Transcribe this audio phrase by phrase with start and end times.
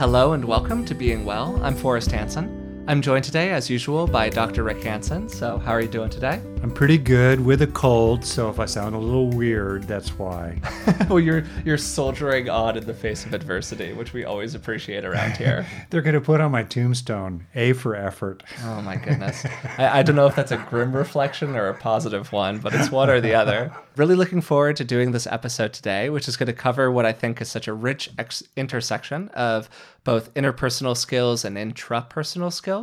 [0.00, 1.60] Hello and welcome to Being Well.
[1.62, 2.59] I'm Forrest Hanson.
[2.86, 4.64] I'm joined today, as usual, by Dr.
[4.64, 5.28] Rick Hanson.
[5.28, 6.40] So, how are you doing today?
[6.62, 10.60] I'm pretty good with a cold, so if I sound a little weird, that's why.
[11.08, 15.36] well, you're you're soldiering on in the face of adversity, which we always appreciate around
[15.36, 15.66] here.
[15.90, 18.42] They're going to put on my tombstone A for effort.
[18.64, 19.46] Oh my goodness!
[19.78, 22.90] I, I don't know if that's a grim reflection or a positive one, but it's
[22.90, 23.72] one or the other.
[23.96, 27.12] Really looking forward to doing this episode today, which is going to cover what I
[27.12, 29.68] think is such a rich ex- intersection of
[30.04, 32.79] both interpersonal skills and intrapersonal skills.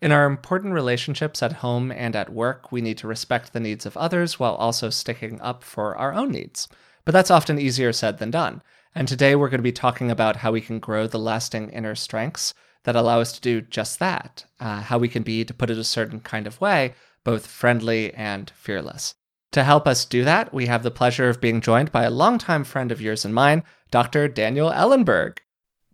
[0.00, 3.86] In our important relationships at home and at work, we need to respect the needs
[3.86, 6.68] of others while also sticking up for our own needs.
[7.04, 8.62] But that's often easier said than done.
[8.94, 11.94] And today we're going to be talking about how we can grow the lasting inner
[11.94, 12.52] strengths
[12.84, 15.78] that allow us to do just that, uh, how we can be, to put it
[15.78, 19.14] a certain kind of way, both friendly and fearless.
[19.52, 22.64] To help us do that, we have the pleasure of being joined by a longtime
[22.64, 24.28] friend of yours and mine, Dr.
[24.28, 25.38] Daniel Ellenberg.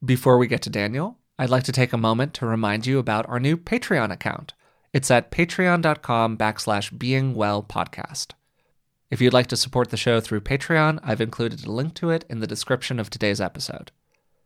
[0.04, 3.28] Before we get to Daniel, I'd like to take a moment to remind you about
[3.28, 4.52] our new Patreon account.
[4.92, 8.32] It's at patreon.com backslash beingwellpodcast.
[9.10, 12.24] If you'd like to support the show through Patreon, I've included a link to it
[12.28, 13.90] in the description of today's episode.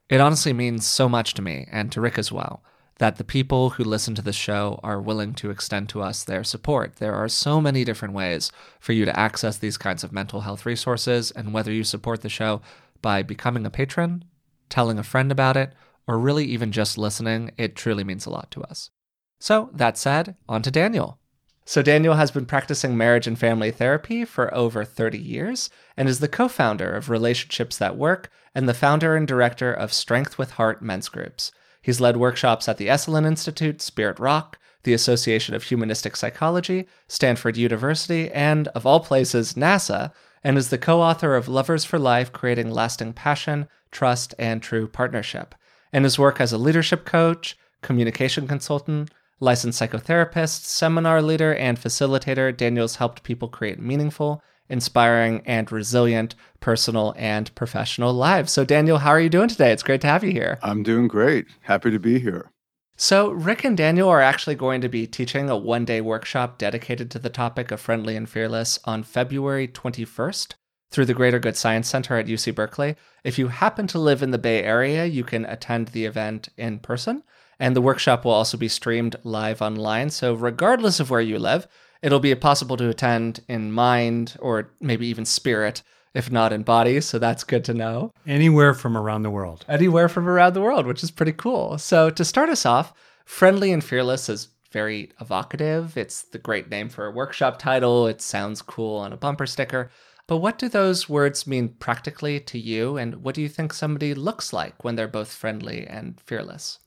[0.08, 2.62] It honestly means so much to me, and to Rick as well,
[2.98, 6.44] that the people who listen to the show are willing to extend to us their
[6.44, 6.96] support.
[6.96, 10.64] There are so many different ways for you to access these kinds of mental health
[10.64, 12.62] resources, and whether you support the show
[13.02, 14.24] by becoming a patron,
[14.68, 15.72] telling a friend about it,
[16.06, 18.90] or really even just listening, it truly means a lot to us.
[19.38, 21.18] So, that said, on to Daniel.
[21.64, 26.20] So, Daniel has been practicing marriage and family therapy for over 30 years and is
[26.20, 30.52] the co founder of Relationships That Work and the founder and director of Strength with
[30.52, 31.52] Heart men's groups.
[31.82, 37.56] He's led workshops at the Esalen Institute, Spirit Rock, the Association of Humanistic Psychology, Stanford
[37.56, 40.12] University, and, of all places, NASA,
[40.42, 44.86] and is the co author of Lovers for Life Creating Lasting Passion, Trust, and True
[44.86, 45.54] Partnership.
[45.92, 52.56] In his work as a leadership coach, communication consultant, licensed psychotherapist, seminar leader, and facilitator,
[52.56, 58.52] Daniel's helped people create meaningful, inspiring, and resilient personal and professional lives.
[58.52, 59.72] So, Daniel, how are you doing today?
[59.72, 60.58] It's great to have you here.
[60.62, 61.46] I'm doing great.
[61.62, 62.50] Happy to be here.
[62.96, 67.10] So, Rick and Daniel are actually going to be teaching a one day workshop dedicated
[67.10, 70.54] to the topic of friendly and fearless on February 21st
[70.90, 72.96] through the Greater Good Science Center at UC Berkeley.
[73.24, 76.78] If you happen to live in the Bay Area, you can attend the event in
[76.78, 77.22] person.
[77.58, 80.10] And the workshop will also be streamed live online.
[80.10, 81.66] So, regardless of where you live,
[82.02, 85.82] it'll be possible to attend in mind or maybe even spirit
[86.16, 86.98] if not in body.
[87.02, 88.10] So that's good to know.
[88.26, 89.66] Anywhere from around the world.
[89.68, 91.76] Anywhere from around the world, which is pretty cool.
[91.76, 92.94] So to start us off,
[93.26, 95.96] Friendly and Fearless is very evocative.
[95.98, 98.06] It's the great name for a workshop title.
[98.06, 99.90] It sounds cool on a bumper sticker.
[100.26, 102.96] But what do those words mean practically to you?
[102.96, 106.80] And what do you think somebody looks like when they're both friendly and fearless?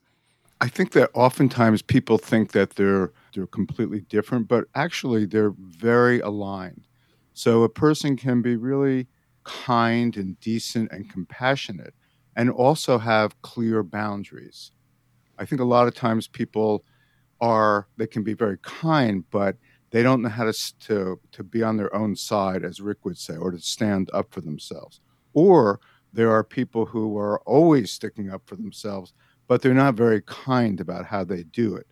[0.62, 6.20] I think that oftentimes people think that they're they're completely different, but actually they're very
[6.20, 6.86] aligned.
[7.34, 9.08] So a person can be really
[9.46, 11.94] kind and decent and compassionate
[12.36, 14.72] and also have clear boundaries.
[15.38, 16.84] I think a lot of times people
[17.40, 19.56] are they can be very kind but
[19.92, 23.18] they don't know how to, to to be on their own side as Rick would
[23.18, 25.02] say or to stand up for themselves.
[25.34, 25.80] Or
[26.12, 29.14] there are people who are always sticking up for themselves
[29.50, 31.88] but they're not very kind about how they do it.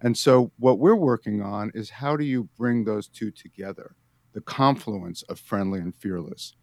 [0.00, 3.94] And so what we're working on is how do you bring those two together?
[4.32, 6.54] The confluence of friendly and fearless.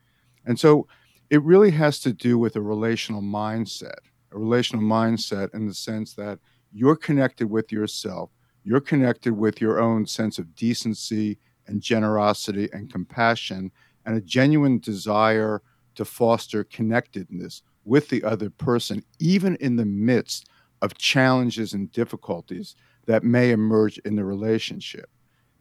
[0.45, 0.88] And so
[1.29, 4.00] it really has to do with a relational mindset,
[4.31, 6.39] a relational mindset in the sense that
[6.72, 8.31] you're connected with yourself,
[8.63, 11.38] you're connected with your own sense of decency
[11.68, 13.72] and generosity and compassion,
[14.06, 15.62] and a genuine desire
[15.96, 20.47] to foster connectedness with the other person, even in the midst
[20.81, 22.75] of challenges and difficulties
[23.06, 25.09] that may emerge in the relationship.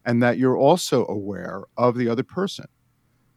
[0.05, 2.65] And that you're also aware of the other person,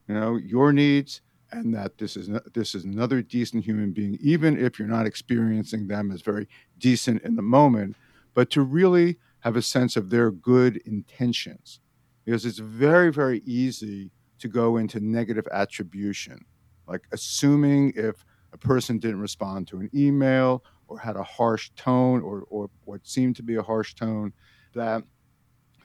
[0.08, 1.20] you know, your needs,
[1.52, 5.86] and that this is this is another decent human being, even if you're not experiencing
[5.86, 6.48] them as very
[6.78, 7.94] decent in the moment,
[8.34, 9.16] but to really
[9.46, 11.78] have a sense of their good intentions,
[12.24, 14.10] because it's very very easy
[14.40, 16.44] to go into negative attribution,
[16.88, 22.22] like assuming if a person didn't respond to an email or had a harsh tone
[22.22, 24.32] or or what seemed to be a harsh tone,
[24.74, 25.04] that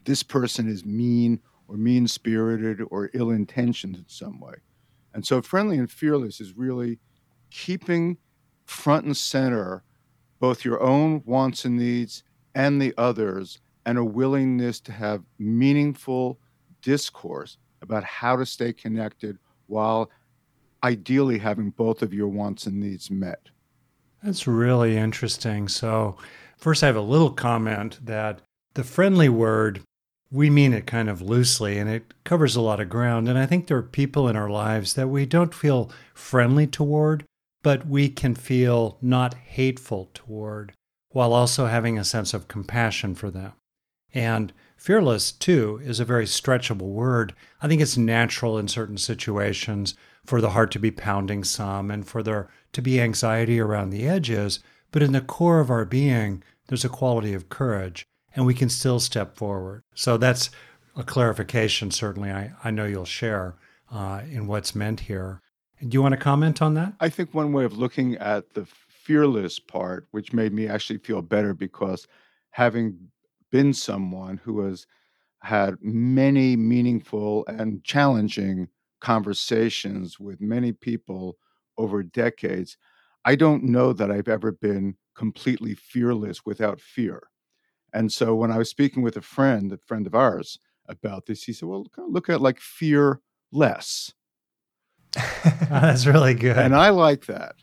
[0.06, 4.56] this person is mean or mean spirited or ill intentioned in some way.
[5.14, 6.98] And so, friendly and fearless is really
[7.52, 8.18] keeping
[8.66, 9.84] front and center
[10.40, 12.24] both your own wants and needs
[12.56, 16.40] and the others, and a willingness to have meaningful
[16.82, 19.38] discourse about how to stay connected
[19.68, 20.10] while
[20.84, 23.50] ideally having both of your wants and needs met.
[24.24, 25.68] That's really interesting.
[25.68, 26.18] So,
[26.58, 28.42] first, I have a little comment that
[28.74, 29.82] the friendly word,
[30.32, 33.28] we mean it kind of loosely and it covers a lot of ground.
[33.28, 37.26] And I think there are people in our lives that we don't feel friendly toward,
[37.64, 40.74] but we can feel not hateful toward
[41.12, 43.54] while also having a sense of compassion for them.
[44.14, 47.34] And fearless, too, is a very stretchable word.
[47.62, 52.08] I think it's natural in certain situations for the heart to be pounding some and
[52.08, 54.60] for there to be anxiety around the edges.
[54.92, 58.06] But in the core of our being, there's a quality of courage
[58.36, 59.84] and we can still step forward.
[59.96, 60.50] So that's
[60.96, 63.56] a clarification, certainly, I, I know you'll share
[63.92, 65.42] uh, in what's meant here.
[65.82, 66.94] Do you want to comment on that?
[67.00, 68.68] I think one way of looking at the
[69.04, 72.08] fearless part, which made me actually feel better because
[72.52, 72.98] having
[73.52, 74.86] been someone who has
[75.42, 78.68] had many meaningful and challenging
[79.00, 81.38] conversations with many people
[81.78, 82.78] over decades,
[83.26, 87.24] I don't know that I've ever been completely fearless without fear.
[87.94, 91.44] And so when I was speaking with a friend, a friend of ours, about this,
[91.44, 93.22] he said, "Well, look at like fear
[93.52, 94.14] less."
[95.74, 96.58] Oh, that's really good.
[96.58, 97.56] And I like that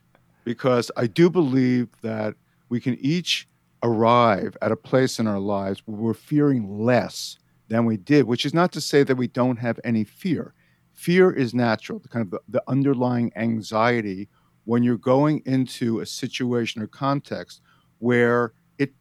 [0.49, 2.35] because I do believe that
[2.71, 3.47] we can each
[3.83, 7.37] arrive at a place in our lives where we're fearing less
[7.69, 10.55] than we did, which is not to say that we don't have any fear.
[10.95, 14.31] Fear is natural, the kind of the, the underlying anxiety
[14.65, 17.61] when you're going into a situation or context
[17.99, 18.95] where it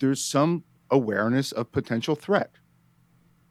[0.00, 2.52] there's some awareness of potential threat.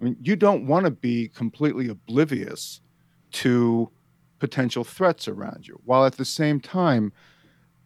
[0.02, 2.82] I mean, you don't want to be completely oblivious
[3.34, 3.92] to
[4.40, 7.14] potential threats around you, while at the same time,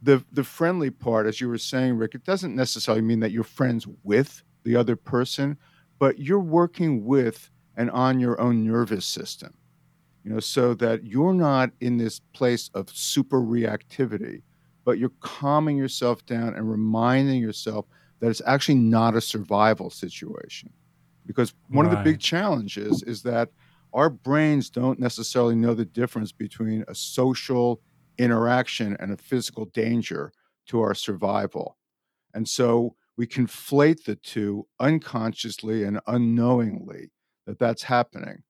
[0.01, 3.43] the the friendly part, as you were saying, Rick, it doesn't necessarily mean that you're
[3.43, 5.57] friends with the other person,
[5.99, 9.53] but you're working with and on your own nervous system.
[10.23, 14.41] You know, so that you're not in this place of super reactivity,
[14.83, 17.85] but you're calming yourself down and reminding yourself
[18.19, 20.71] that it's actually not a survival situation.
[21.25, 21.93] Because one right.
[21.93, 23.49] of the big challenges is that
[23.93, 27.81] our brains don't necessarily know the difference between a social
[28.17, 30.31] interaction and a physical danger
[30.67, 31.77] to our survival.
[32.33, 37.11] And so we conflate the two unconsciously and unknowingly
[37.45, 38.43] that that's happening.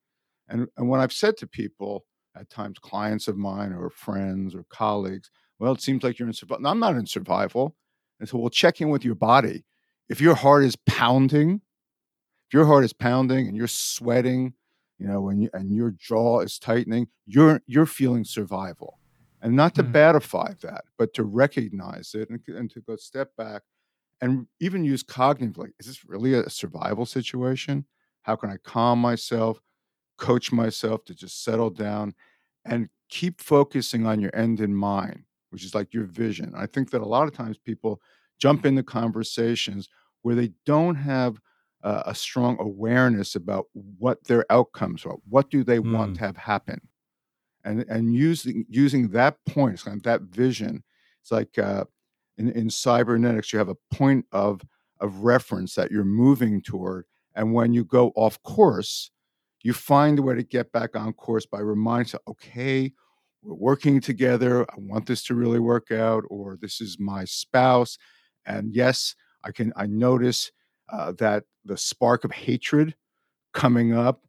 [0.49, 2.05] And, and when I've said to people,
[2.39, 5.29] at times clients of mine or friends or colleagues,
[5.59, 6.61] well, it seems like you're in survival.
[6.61, 7.75] No, I'm not in survival.
[8.19, 9.65] And so we'll check in with your body.
[10.09, 11.61] If your heart is pounding,
[12.47, 14.53] if your heart is pounding and you're sweating,
[14.99, 18.99] you know, when you, and your jaw is tightening, you're you're feeling survival.
[19.47, 19.93] And not to mm.
[19.93, 23.61] badify that, but to recognize it and, and to go step back
[24.19, 25.69] and even use cognitively.
[25.79, 27.85] Is this really a survival situation?
[28.23, 29.61] How can I calm myself,
[30.17, 32.13] coach myself to just settle down
[32.65, 35.23] and keep focusing on your end in mind?
[35.49, 36.53] which is like your vision.
[36.55, 38.01] I think that a lot of times people
[38.39, 39.89] jump into conversations
[40.21, 41.39] where they don't have
[41.83, 45.15] uh, a strong awareness about what their outcomes are.
[45.29, 45.93] What do they mm.
[45.93, 46.81] want to have happen?
[47.63, 50.83] And and using using that point, kind of that vision.
[51.21, 51.85] It's like uh,
[52.37, 54.61] in, in cybernetics, you have a point of
[54.99, 57.05] of reference that you're moving toward,
[57.35, 59.11] and when you go off course,
[59.61, 62.93] you find a way to get back on course by reminding, yourself, okay,
[63.41, 64.63] we're working together.
[64.71, 67.97] I want this to really work out, or this is my spouse.
[68.45, 70.51] And yes, I can, I notice
[70.89, 72.95] uh, that the spark of hatred
[73.53, 74.23] coming up,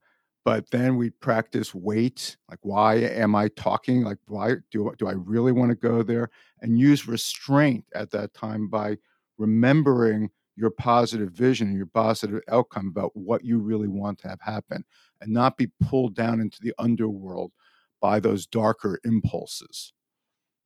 [0.49, 2.39] but then we practice wait.
[2.49, 4.03] Like, why am I talking?
[4.03, 6.31] Like, why do, do I really want to go there?
[6.63, 8.97] And use restraint at that time by
[9.37, 14.41] remembering your positive vision and your positive outcome about what you really want to have
[14.41, 14.87] happen
[15.21, 17.53] and not be pulled down into the underworld
[18.01, 19.93] by those darker impulses.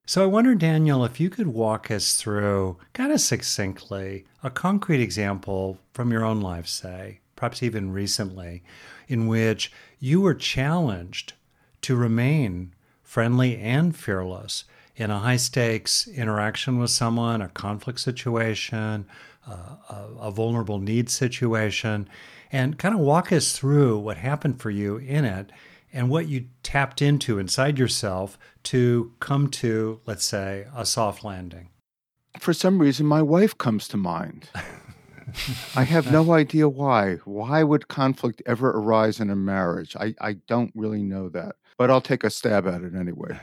[0.06, 5.00] So I wonder, Daniel, if you could walk us through kind of succinctly a concrete
[5.00, 8.62] example from your own life, say, perhaps even recently,
[9.08, 11.32] in which you were challenged
[11.80, 12.72] to remain
[13.02, 14.62] friendly and fearless
[14.94, 19.04] in a high stakes interaction with someone, a conflict situation,
[19.44, 22.08] uh, a, a vulnerable need situation,
[22.52, 25.50] and kind of walk us through what happened for you in it
[25.92, 31.70] and what you tapped into inside yourself to come to, let's say, a soft landing?
[32.38, 34.48] For some reason, my wife comes to mind.
[35.74, 37.16] I have no idea why.
[37.24, 39.96] Why would conflict ever arise in a marriage?
[39.96, 43.38] I, I don't really know that, but I'll take a stab at it anyway.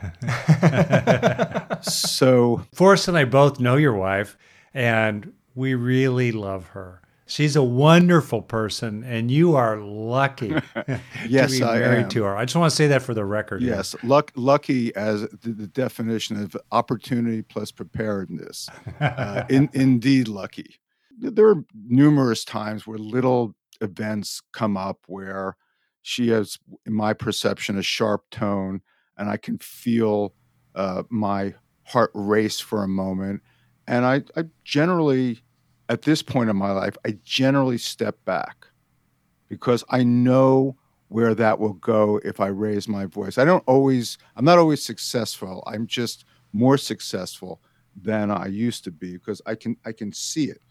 [1.82, 4.36] so, Forrest and I both know your wife,
[4.74, 7.00] and we really love her.
[7.26, 10.48] She's a wonderful person, and you are lucky
[11.28, 12.08] yes, to be I married am.
[12.08, 12.36] to her.
[12.36, 13.62] I just want to say that for the record.
[13.62, 18.68] Yes, luck, lucky as the, the definition of opportunity plus preparedness.
[18.98, 20.80] Uh, in, indeed, lucky.
[21.20, 25.56] There are numerous times where little events come up where
[26.02, 28.80] she has, in my perception, a sharp tone,
[29.18, 30.34] and I can feel
[30.74, 33.42] uh, my heart race for a moment.
[33.86, 35.42] And I, I generally,
[35.88, 38.66] at this point in my life, I generally step back
[39.48, 40.76] because I know
[41.08, 43.36] where that will go if I raise my voice.
[43.36, 45.64] I don't always, I'm not always successful.
[45.66, 47.60] I'm just more successful
[48.00, 50.62] than I used to be because I can, I can see it.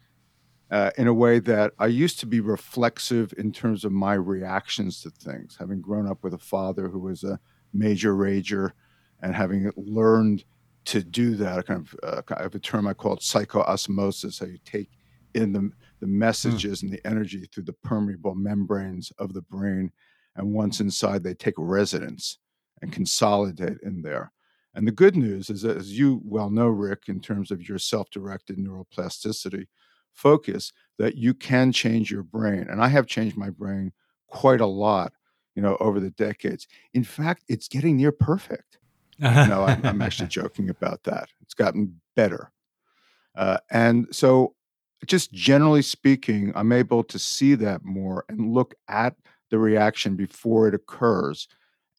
[0.72, 5.02] Uh, in a way that I used to be reflexive in terms of my reactions
[5.02, 7.40] to things, having grown up with a father who was a
[7.74, 8.74] major rager
[9.22, 10.44] and having learned
[10.86, 14.46] to do that, a kind of, uh, I have a term I call psychoosmosis, how
[14.46, 14.90] you take
[15.34, 16.84] in the, the messages mm.
[16.84, 19.92] and the energy through the permeable membranes of the brain.
[20.36, 22.38] And once inside, they take residence
[22.82, 24.32] and consolidate in there.
[24.76, 27.80] And the good news is that, as you well know, Rick, in terms of your
[27.80, 29.66] self directed neuroplasticity
[30.14, 32.68] focus, that you can change your brain.
[32.70, 33.94] And I have changed my brain
[34.28, 35.14] quite a lot,
[35.56, 36.68] you know, over the decades.
[36.94, 38.78] In fact, it's getting near perfect.
[39.20, 41.30] no, I'm, I'm, actually joking about that.
[41.42, 42.52] It's gotten better.
[43.36, 44.56] Uh, and so,
[45.06, 49.16] just generally speaking, I'm able to see that more and look at
[49.50, 51.48] the reaction before it occurs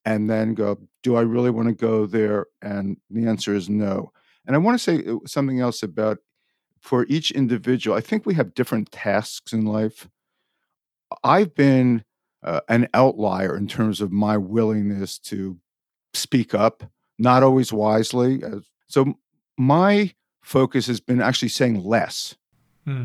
[0.04, 2.46] and then go, do I really want to go there?
[2.62, 4.12] And the answer is no.
[4.46, 6.18] And I want to say uh, something else about
[6.80, 7.96] for each individual.
[7.96, 10.08] I think we have different tasks in life.
[11.22, 12.04] I've been
[12.42, 15.58] uh, an outlier in terms of my willingness to
[16.14, 16.84] speak up,
[17.18, 18.42] not always wisely.
[18.88, 19.14] So
[19.58, 22.34] my focus has been actually saying less.
[22.87, 23.04] Hmm.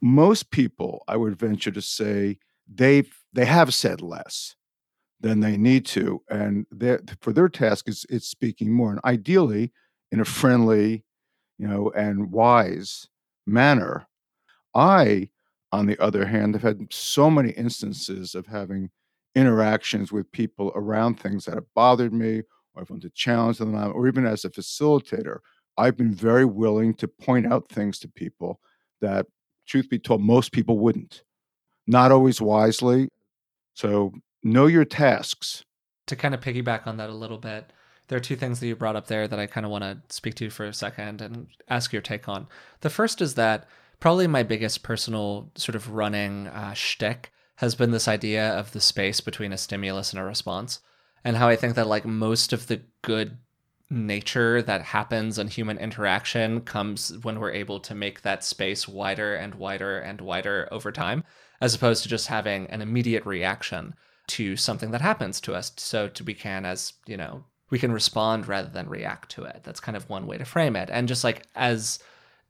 [0.00, 2.38] Most people, I would venture to say,
[2.72, 4.54] they've they have said less
[5.20, 6.66] than they need to, and
[7.20, 9.72] for their task is it's speaking more, and ideally
[10.12, 11.04] in a friendly,
[11.58, 13.08] you know, and wise
[13.46, 14.06] manner.
[14.74, 15.30] I,
[15.72, 18.90] on the other hand, have had so many instances of having
[19.34, 22.42] interactions with people around things that have bothered me,
[22.74, 25.38] or I've wanted to challenge them, uh, or even as a facilitator,
[25.76, 28.60] I've been very willing to point out things to people
[29.00, 29.26] that,
[29.66, 31.22] truth be told, most people wouldn't.
[31.86, 33.08] Not always wisely.
[33.74, 34.12] So
[34.42, 35.64] know your tasks.
[36.08, 37.72] To kind of piggyback on that a little bit,
[38.08, 40.00] there are two things that you brought up there that I kind of want to
[40.08, 42.48] speak to for a second and ask your take on.
[42.80, 43.68] The first is that
[44.00, 48.80] probably my biggest personal sort of running uh, shtick has been this idea of the
[48.80, 50.80] space between a stimulus and a response,
[51.24, 53.38] and how I think that like most of the good
[53.90, 59.34] nature that happens in human interaction comes when we're able to make that space wider
[59.34, 61.24] and wider and wider over time,
[61.60, 63.94] as opposed to just having an immediate reaction
[64.28, 65.72] to something that happens to us.
[65.76, 69.60] So to we can, as you know, we can respond rather than react to it.
[69.64, 70.88] That's kind of one way to frame it.
[70.90, 71.98] And just like as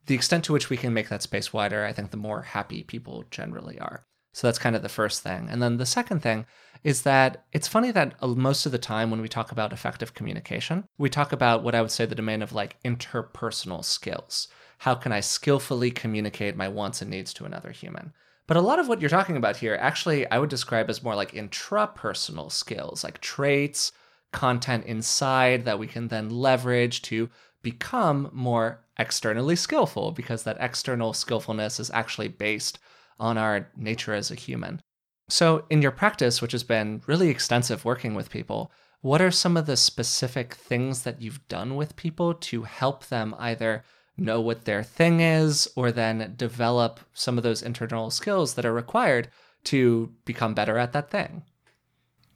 [0.05, 2.83] the extent to which we can make that space wider, I think the more happy
[2.83, 4.05] people generally are.
[4.33, 5.47] So that's kind of the first thing.
[5.49, 6.45] And then the second thing
[6.83, 10.13] is that it's funny that uh, most of the time when we talk about effective
[10.13, 14.47] communication, we talk about what I would say the domain of like interpersonal skills.
[14.79, 18.13] How can I skillfully communicate my wants and needs to another human?
[18.47, 21.15] But a lot of what you're talking about here, actually, I would describe as more
[21.15, 23.91] like intrapersonal skills, like traits,
[24.31, 27.29] content inside that we can then leverage to
[27.61, 32.79] become more externally skillful because that external skillfulness is actually based
[33.19, 34.81] on our nature as a human.
[35.29, 38.71] So, in your practice, which has been really extensive working with people,
[39.01, 43.35] what are some of the specific things that you've done with people to help them
[43.37, 43.83] either
[44.17, 48.73] know what their thing is or then develop some of those internal skills that are
[48.73, 49.29] required
[49.65, 51.43] to become better at that thing?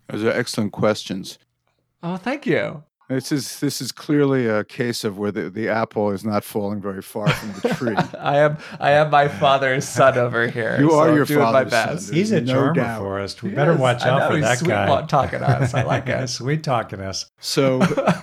[0.08, 1.38] Those are excellent questions.
[2.04, 2.84] Oh, thank you.
[3.10, 6.82] This is this is clearly a case of where the, the apple is not falling
[6.82, 7.96] very far from the tree.
[8.20, 10.80] I am I am my father's son over here.
[10.80, 12.08] You so are your father's my best.
[12.08, 12.16] son.
[12.16, 13.00] He's a no charmer doubt.
[13.00, 13.42] for us.
[13.42, 13.80] We he better is.
[13.80, 15.06] watch out for that sweet guy.
[15.06, 15.74] talking us.
[15.74, 16.28] I like it.
[16.30, 17.30] sweet talking us.
[17.40, 17.82] So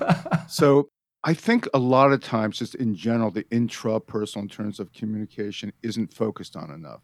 [0.49, 0.89] so
[1.23, 5.73] I think a lot of times, just in general, the intrapersonal in terms of communication
[5.83, 7.03] isn't focused on enough.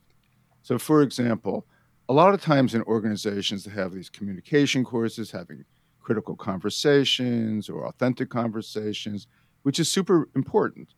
[0.62, 1.66] So, for example,
[2.08, 5.64] a lot of times in organizations that have these communication courses, having
[6.06, 9.26] critical conversations or authentic conversations,
[9.64, 10.94] which is super important.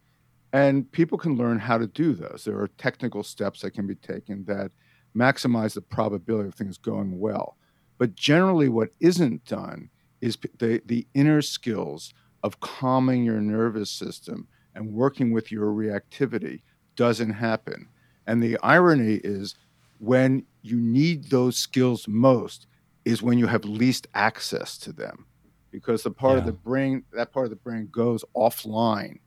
[0.53, 2.45] And people can learn how to do those.
[2.45, 4.71] There are technical steps that can be taken that
[5.17, 7.57] maximize the probability of things going well.
[7.97, 9.89] But generally, what isn't done
[10.21, 12.13] is the, the inner skills
[12.43, 16.61] of calming your nervous system and working with your reactivity
[16.97, 17.89] doesn't happen.
[18.27, 19.55] And the irony is,
[20.01, 22.67] when you need those skills most
[23.09, 25.25] is when you have least access to them
[25.71, 26.41] because the part yeah.
[26.41, 29.19] of the brain that part of the brain goes offline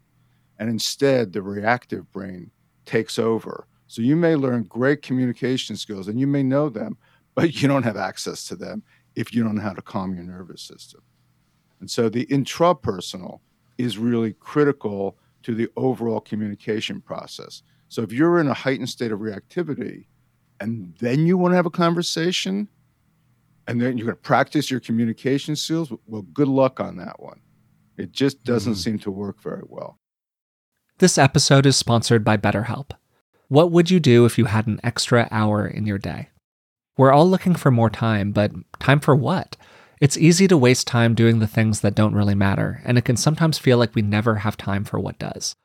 [0.59, 2.51] and instead the reactive brain
[2.85, 3.65] takes over.
[3.88, 6.95] So you may learn great communication skills and you may know them
[7.33, 8.83] but you don't have access to them
[9.15, 11.01] if you don't know how to calm your nervous system.
[11.79, 13.39] And so the intrapersonal
[13.79, 17.63] is really critical to the overall communication process.
[17.89, 20.05] So if you're in a heightened state of reactivity
[20.59, 22.67] and then you want to have a conversation
[23.71, 25.91] and then you're going to practice your communication skills.
[26.05, 27.39] Well good luck on that one.
[27.97, 28.83] It just doesn't mm.
[28.83, 29.97] seem to work very well.
[30.99, 32.91] This episode is sponsored by betterhelp.
[33.47, 36.29] What would you do if you had an extra hour in your day?
[36.97, 39.55] We're all looking for more time but time for what?
[40.01, 43.15] It's easy to waste time doing the things that don't really matter and it can
[43.15, 45.55] sometimes feel like we never have time for what does.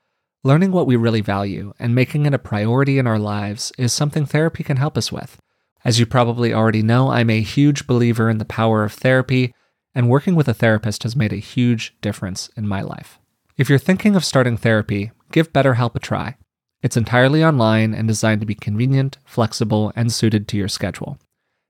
[0.45, 4.25] Learning what we really value and making it a priority in our lives is something
[4.25, 5.39] therapy can help us with.
[5.87, 9.55] As you probably already know, I'm a huge believer in the power of therapy,
[9.95, 13.21] and working with a therapist has made a huge difference in my life.
[13.57, 16.39] If you're thinking of starting therapy, give BetterHelp a try.
[16.83, 21.21] It's entirely online and designed to be convenient, flexible, and suited to your schedule.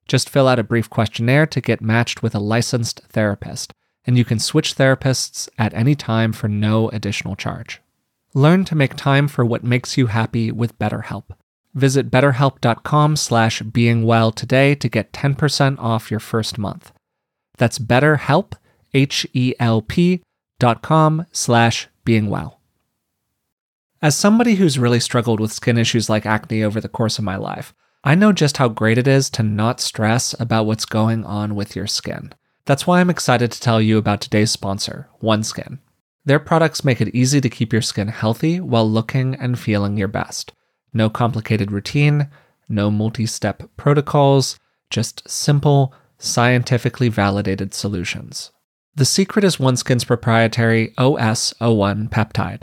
[0.08, 3.74] Just fill out a brief questionnaire to get matched with a licensed therapist,
[4.06, 7.82] and you can switch therapists at any time for no additional charge.
[8.32, 11.24] Learn to make time for what makes you happy with BetterHelp.
[11.76, 16.90] Visit betterhelp.com slash beingwell today to get 10% off your first month.
[17.58, 18.54] That's betterhelp,
[18.94, 20.22] H-E-L-P
[20.58, 22.54] dot com slash beingwell.
[24.00, 27.36] As somebody who's really struggled with skin issues like acne over the course of my
[27.36, 31.54] life, I know just how great it is to not stress about what's going on
[31.54, 32.32] with your skin.
[32.64, 35.78] That's why I'm excited to tell you about today's sponsor, OneSkin.
[36.24, 40.08] Their products make it easy to keep your skin healthy while looking and feeling your
[40.08, 40.52] best.
[40.96, 42.30] No complicated routine,
[42.70, 48.50] no multi step protocols, just simple, scientifically validated solutions.
[48.94, 52.62] The secret is OneSkin's proprietary OS01 peptide.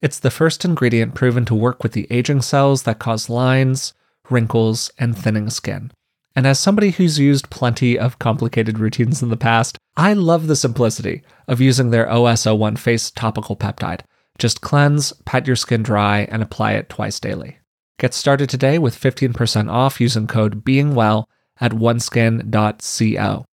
[0.00, 3.94] It's the first ingredient proven to work with the aging cells that cause lines,
[4.30, 5.90] wrinkles, and thinning skin.
[6.36, 10.54] And as somebody who's used plenty of complicated routines in the past, I love the
[10.54, 14.02] simplicity of using their OS01 face topical peptide.
[14.38, 17.58] Just cleanse, pat your skin dry, and apply it twice daily.
[18.02, 21.26] Get started today with 15% off using code BEINGWELL
[21.60, 23.44] at oneskin.co.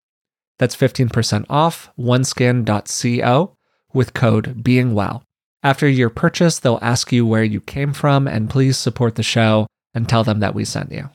[0.58, 3.56] That's 15% off oneskin.co
[3.94, 5.22] with code BEINGWELL.
[5.62, 9.68] After your purchase, they'll ask you where you came from, and please support the show
[9.94, 11.12] and tell them that we sent you.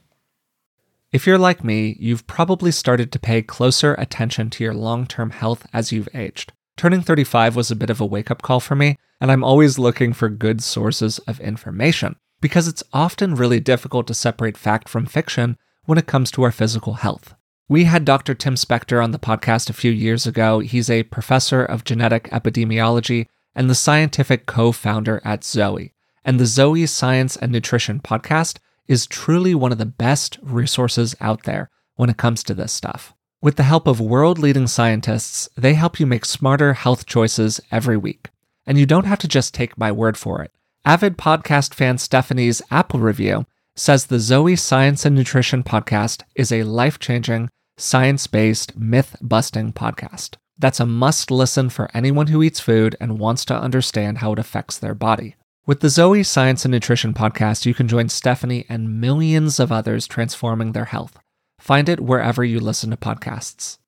[1.11, 5.31] If you're like me, you've probably started to pay closer attention to your long term
[5.31, 6.53] health as you've aged.
[6.77, 9.77] Turning 35 was a bit of a wake up call for me, and I'm always
[9.77, 15.07] looking for good sources of information because it's often really difficult to separate fact from
[15.07, 17.35] fiction when it comes to our physical health.
[17.70, 18.35] We had Dr.
[18.35, 20.59] Tim Spector on the podcast a few years ago.
[20.59, 25.94] He's a professor of genetic epidemiology and the scientific co founder at Zoe.
[26.22, 31.44] And the Zoe Science and Nutrition podcast is truly one of the best resources out
[31.44, 33.14] there when it comes to this stuff.
[33.40, 37.96] With the help of world leading scientists, they help you make smarter health choices every
[37.96, 38.28] week.
[38.66, 40.52] And you don't have to just take my word for it.
[40.87, 46.64] Avid podcast fan Stephanie's Apple review says the Zoe Science and Nutrition podcast is a
[46.64, 50.37] life changing, science based, myth busting podcast.
[50.59, 54.38] That's a must listen for anyone who eats food and wants to understand how it
[54.38, 55.37] affects their body.
[55.64, 60.07] With the Zoe Science and Nutrition podcast, you can join Stephanie and millions of others
[60.07, 61.18] transforming their health.
[61.59, 63.79] Find it wherever you listen to podcasts.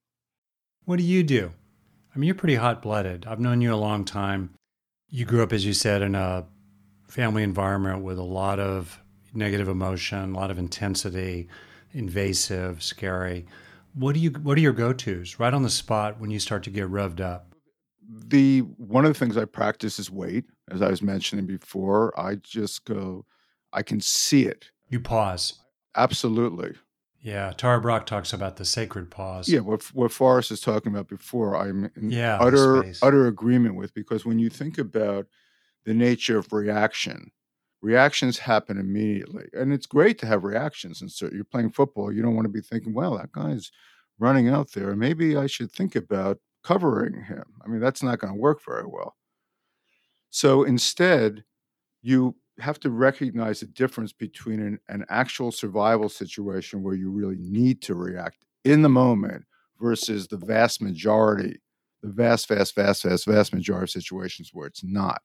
[0.86, 1.52] What do you do?
[2.14, 3.26] I mean, you're pretty hot blooded.
[3.26, 4.54] I've known you a long time.
[5.10, 6.46] You grew up, as you said, in a
[7.08, 9.00] family environment with a lot of
[9.34, 11.48] negative emotion, a lot of intensity,
[11.92, 13.46] invasive, scary.
[13.94, 16.70] What do you what are your go-tos right on the spot when you start to
[16.70, 17.54] get revved up?
[18.08, 20.44] The one of the things I practice is wait.
[20.70, 23.24] as I was mentioning before, I just go,
[23.72, 24.70] I can see it.
[24.88, 25.60] You pause.
[25.96, 26.74] Absolutely.
[27.22, 29.48] Yeah, Tara Brach talks about the sacred pause.
[29.48, 33.92] Yeah, what what Forrest is talking about before, I'm in yeah, utter utter agreement with
[33.94, 35.26] because when you think about
[35.86, 37.30] the nature of reaction,
[37.80, 41.00] reactions happen immediately, and it's great to have reactions.
[41.00, 43.70] And so you're playing football, you don't want to be thinking, well, that guy's
[44.18, 47.44] running out there, maybe I should think about covering him.
[47.64, 49.14] I mean, that's not going to work very well.
[50.30, 51.44] So instead,
[52.02, 57.36] you have to recognize the difference between an, an actual survival situation where you really
[57.38, 59.44] need to react in the moment
[59.80, 61.60] versus the vast majority,
[62.02, 65.22] the vast, vast, vast, vast, vast majority of situations where it's not.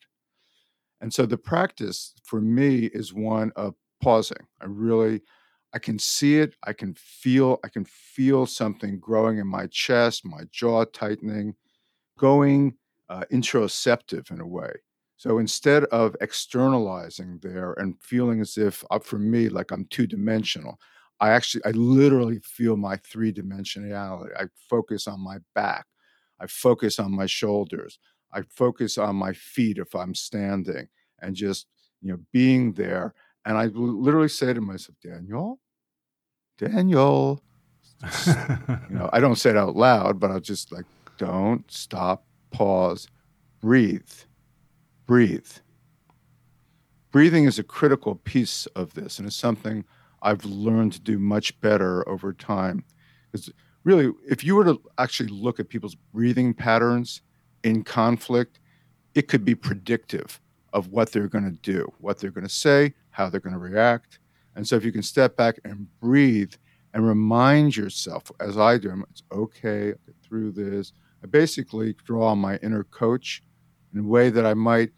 [1.02, 4.46] And so the practice for me is one of pausing.
[4.62, 5.22] I really,
[5.74, 6.56] I can see it.
[6.64, 7.60] I can feel.
[7.64, 11.56] I can feel something growing in my chest, my jaw tightening,
[12.18, 12.76] going
[13.10, 14.72] uh, interoceptive in a way.
[15.18, 20.08] So instead of externalizing there and feeling as if, uh, for me, like I'm two
[20.08, 20.80] dimensional,
[21.20, 24.36] I actually, I literally feel my three dimensionality.
[24.36, 25.86] I focus on my back.
[26.40, 28.00] I focus on my shoulders.
[28.34, 30.88] I focus on my feet if I'm standing
[31.22, 31.68] and just,
[32.02, 33.14] you know, being there.
[33.46, 35.60] And I literally say to myself, Daniel,
[36.58, 37.42] Daniel,
[38.28, 38.34] you
[38.90, 40.86] know, I don't say it out loud, but I'll just like,
[41.18, 43.08] don't stop, pause,
[43.62, 44.10] breathe,
[45.06, 45.48] breathe.
[47.12, 49.84] Breathing is a critical piece of this, and it's something
[50.22, 52.86] I've learned to do much better over time.
[53.32, 53.52] Because
[53.84, 57.22] really, if you were to actually look at people's breathing patterns
[57.64, 58.60] in conflict,
[59.14, 60.40] it could be predictive
[60.74, 63.60] of what they're going to do, what they're going to say, how they're going to
[63.60, 64.20] react.
[64.56, 66.54] And so if you can step back and breathe
[66.94, 70.94] and remind yourself, as I do, it's okay, get through this.
[71.24, 73.44] I basically draw my inner coach
[73.94, 74.92] in a way that I might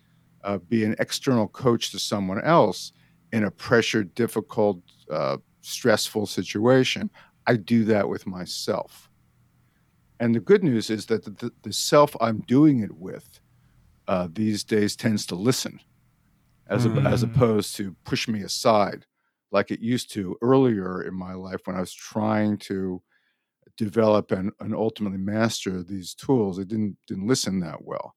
[0.43, 2.93] uh, be an external coach to someone else
[3.32, 7.10] in a pressured, difficult, uh, stressful situation.
[7.47, 9.10] I do that with myself.
[10.19, 13.39] And the good news is that the, the self I'm doing it with
[14.08, 15.80] uh, these days tends to listen
[16.67, 17.04] as, mm.
[17.04, 17.32] a, as hmm.
[17.32, 19.06] opposed to push me aside
[19.52, 23.02] like it used to earlier in my life when I was trying to
[23.78, 26.60] develop and, and ultimately master these tools.
[26.60, 28.15] It didn't didn't listen that well.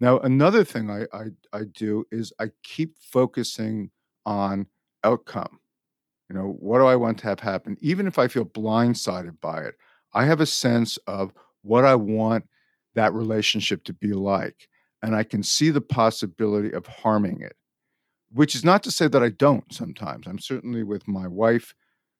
[0.00, 3.90] Now another thing I, I, I do is I keep focusing
[4.26, 4.66] on
[5.04, 5.60] outcome.
[6.28, 7.76] You know, what do I want to have happen?
[7.80, 9.76] Even if I feel blindsided by it,
[10.16, 12.48] I have a sense of what I want
[12.94, 14.68] that relationship to be like.
[15.02, 17.56] And I can see the possibility of harming it
[18.32, 20.26] which is not to say that I don't sometimes.
[20.26, 21.74] I'm certainly with my wife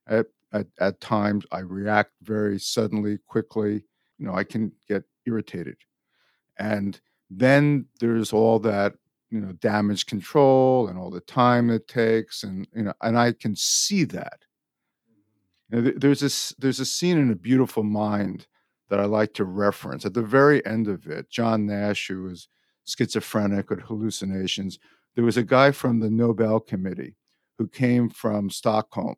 [0.08, 1.44] at, at, at times.
[1.52, 3.84] I react very suddenly, quickly.
[4.18, 5.76] You know, I can get irritated.
[6.58, 8.94] And then there's all that,
[9.30, 12.44] you know, damage control and all the time it takes.
[12.44, 14.45] And, you know, and I can see that.
[15.70, 18.46] You know, there's this there's a scene in a beautiful mind
[18.88, 20.04] that I like to reference.
[20.04, 22.48] At the very end of it, John Nash, who is
[22.86, 24.78] schizophrenic with hallucinations,
[25.16, 27.16] there was a guy from the Nobel Committee
[27.58, 29.16] who came from Stockholm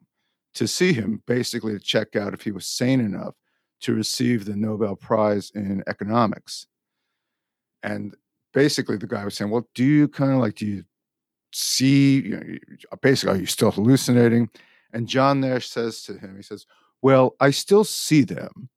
[0.54, 3.34] to see him, basically to check out if he was sane enough
[3.80, 6.66] to receive the Nobel Prize in economics.
[7.82, 8.14] And
[8.54, 10.84] basically, the guy was saying, Well, do you kind of like, do you
[11.52, 14.48] see, you know, basically, are you still hallucinating?
[14.92, 16.66] And John Nash says to him, He says,
[17.02, 18.70] Well, I still see them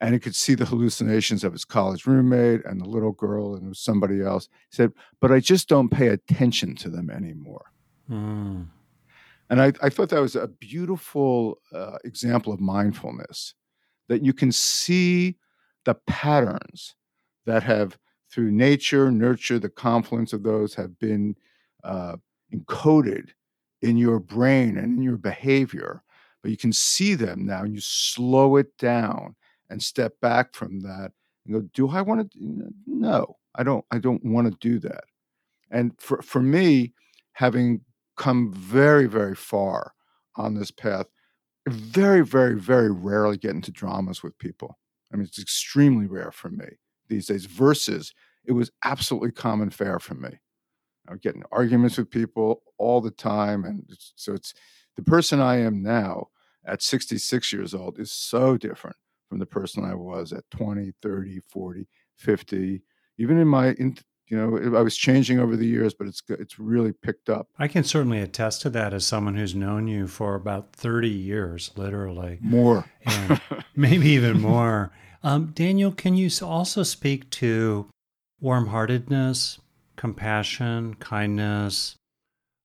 [0.00, 3.76] and he could see the hallucinations of his college roommate and the little girl and
[3.76, 4.48] somebody else.
[4.70, 7.70] He said, but I just don't pay attention to them anymore.
[8.10, 8.68] Mm.
[9.50, 13.54] And I, I, thought that was a beautiful uh, example of mindfulness
[14.08, 15.36] that you can see
[15.84, 16.94] the patterns
[17.46, 17.98] that have,
[18.30, 21.36] through nature, nurture, the confluence of those have been
[21.84, 22.16] uh,
[22.54, 23.30] encoded
[23.82, 26.02] in your brain and in your behavior.
[26.42, 29.36] But you can see them now and you slow it down
[29.68, 31.12] and step back from that
[31.44, 32.70] and go, do I want to?
[32.86, 33.84] No, I don't.
[33.90, 35.04] I don't want to do that.
[35.70, 36.94] And for for me,
[37.32, 37.82] having
[38.16, 39.92] come very very far
[40.36, 41.06] on this path,
[41.68, 44.78] very very very rarely get into dramas with people.
[45.12, 46.66] I mean, it's extremely rare for me
[47.08, 47.46] these days.
[47.46, 48.14] Versus,
[48.44, 50.38] it was absolutely common fare for me.
[51.10, 54.54] I would get in arguments with people all the time, and so it's
[54.96, 56.28] the person I am now
[56.64, 58.96] at 66 years old is so different
[59.28, 62.82] from the person I was at 20, 30, 40, 50.
[63.18, 63.96] Even in my, in,
[64.28, 67.48] you know, I was changing over the years, but it's it's really picked up.
[67.58, 71.72] I can certainly attest to that as someone who's known you for about 30 years,
[71.76, 72.38] literally.
[72.40, 72.84] More.
[73.04, 73.40] And
[73.76, 74.92] maybe even more.
[75.22, 77.88] Um, Daniel, can you also speak to
[78.40, 79.58] warm heartedness,
[80.00, 81.94] compassion, kindness,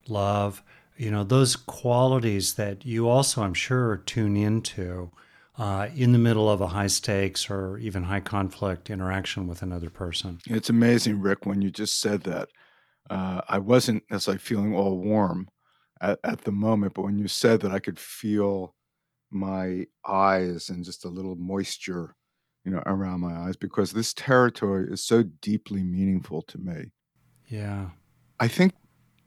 [0.08, 0.63] love?
[0.95, 5.12] You know, those qualities that you also, I'm sure, tune into
[5.58, 9.89] uh, in the middle of a high stakes or even high conflict interaction with another
[9.89, 10.39] person.
[10.48, 12.48] It's amazing, Rick, when you just said that.
[13.10, 15.50] Uh, I wasn't necessarily feeling all warm
[16.00, 18.74] at, at the moment, but when you said that, I could feel
[19.30, 22.15] my eyes and just a little moisture,
[22.63, 26.91] you know, around my eyes because this territory is so deeply meaningful to me.
[27.47, 27.89] Yeah.
[28.39, 28.73] I think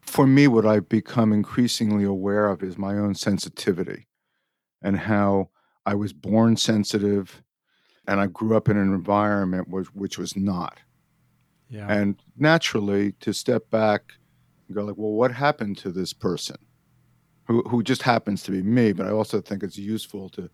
[0.01, 4.07] for me, what I've become increasingly aware of is my own sensitivity
[4.83, 5.51] and how
[5.87, 7.43] I was born sensitive
[8.07, 10.79] and I grew up in an environment which, which was not.
[11.69, 11.87] Yeah.
[11.91, 14.15] And naturally, to step back
[14.67, 16.57] and go like, well, what happened to this person?
[17.49, 20.49] who, who just happens to be me, but I also think it's useful to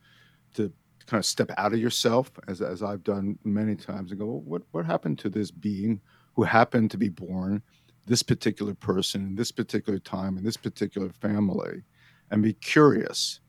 [0.55, 0.73] to
[1.07, 4.41] kind of step out of yourself, as, as I've done many times, and go, well,
[4.41, 6.01] what, what happened to this being
[6.35, 7.63] who happened to be born,
[8.07, 11.83] this particular person, in this particular time, in this particular family,
[12.31, 13.41] and be curious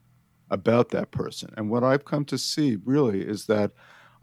[0.50, 1.54] about that person.
[1.58, 3.72] And what I've come to see really is that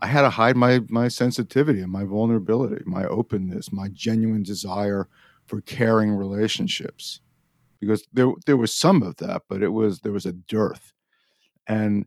[0.00, 5.08] I had to hide my, my sensitivity and my vulnerability, my openness, my genuine desire
[5.46, 7.20] for caring relationships
[7.82, 10.92] because there there was some of that, but it was there was a dearth.
[11.66, 12.06] And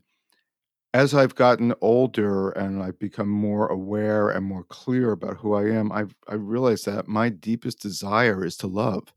[0.96, 5.64] as I've gotten older and I've become more aware and more clear about who I
[5.70, 9.12] am, I've I realized that my deepest desire is to love,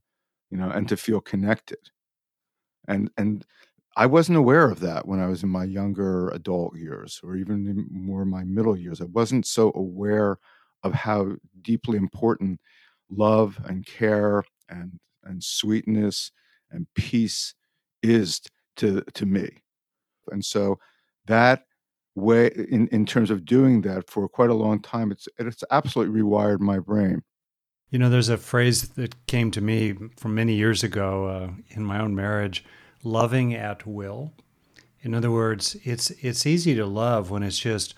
[0.52, 1.80] you know, and to feel connected.
[2.88, 3.46] And and
[3.98, 7.88] I wasn't aware of that when I was in my younger adult years or even
[7.92, 9.02] more my middle years.
[9.02, 10.38] I wasn't so aware
[10.84, 12.62] of how deeply important
[13.10, 16.32] love and care and and sweetness
[16.72, 17.54] and peace
[18.04, 18.42] is
[18.78, 19.50] to to me
[20.32, 20.80] and so
[21.26, 21.63] that
[22.19, 26.21] way in, in terms of doing that for quite a long time it's it's absolutely
[26.21, 27.23] rewired my brain.
[27.91, 31.86] You know there's a phrase that came to me from many years ago uh, in
[31.86, 32.65] my own marriage
[33.03, 34.34] loving at will.
[35.01, 37.95] In other words it's it's easy to love when it's just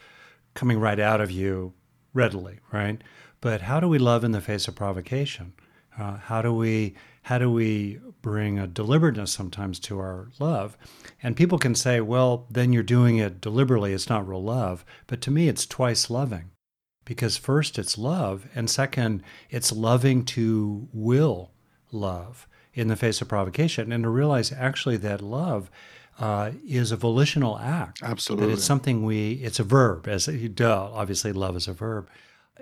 [0.56, 1.74] coming right out of you
[2.14, 3.02] readily right?
[3.42, 5.54] But how do we love in the face of provocation?
[6.00, 10.78] Uh, how do we how do we bring a deliberateness sometimes to our love?
[11.22, 13.94] And people can say, well, then you're doing it deliberately.
[13.94, 14.84] It's not real love.
[15.08, 16.52] But to me, it's twice loving
[17.06, 18.48] because first, it's love.
[18.56, 21.52] And second, it's loving to will
[21.92, 25.70] love in the face of provocation and to realize actually that love
[26.20, 28.02] uh, is a volitional act.
[28.04, 28.48] Absolutely.
[28.48, 32.10] That it's something we, it's a verb, as duh, obviously, love is a verb.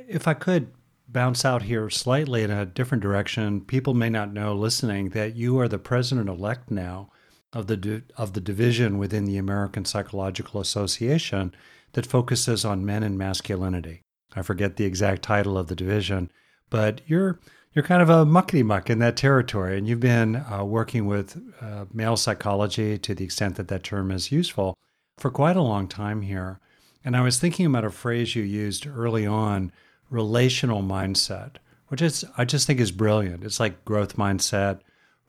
[0.07, 0.71] If I could
[1.11, 3.61] bounce out here slightly in a different direction.
[3.61, 7.09] People may not know listening that you are the president elect now
[7.51, 11.53] of the of the division within the American Psychological Association
[11.93, 14.01] that focuses on men and masculinity.
[14.35, 16.31] I forget the exact title of the division,
[16.69, 17.39] but you're
[17.73, 21.41] you're kind of a muckety muck in that territory, and you've been uh, working with
[21.61, 24.75] uh, male psychology to the extent that that term is useful
[25.17, 26.59] for quite a long time here.
[27.03, 29.71] And I was thinking about a phrase you used early on
[30.09, 31.55] relational mindset,
[31.87, 33.43] which is I just think is brilliant.
[33.43, 34.79] It's like growth mindset,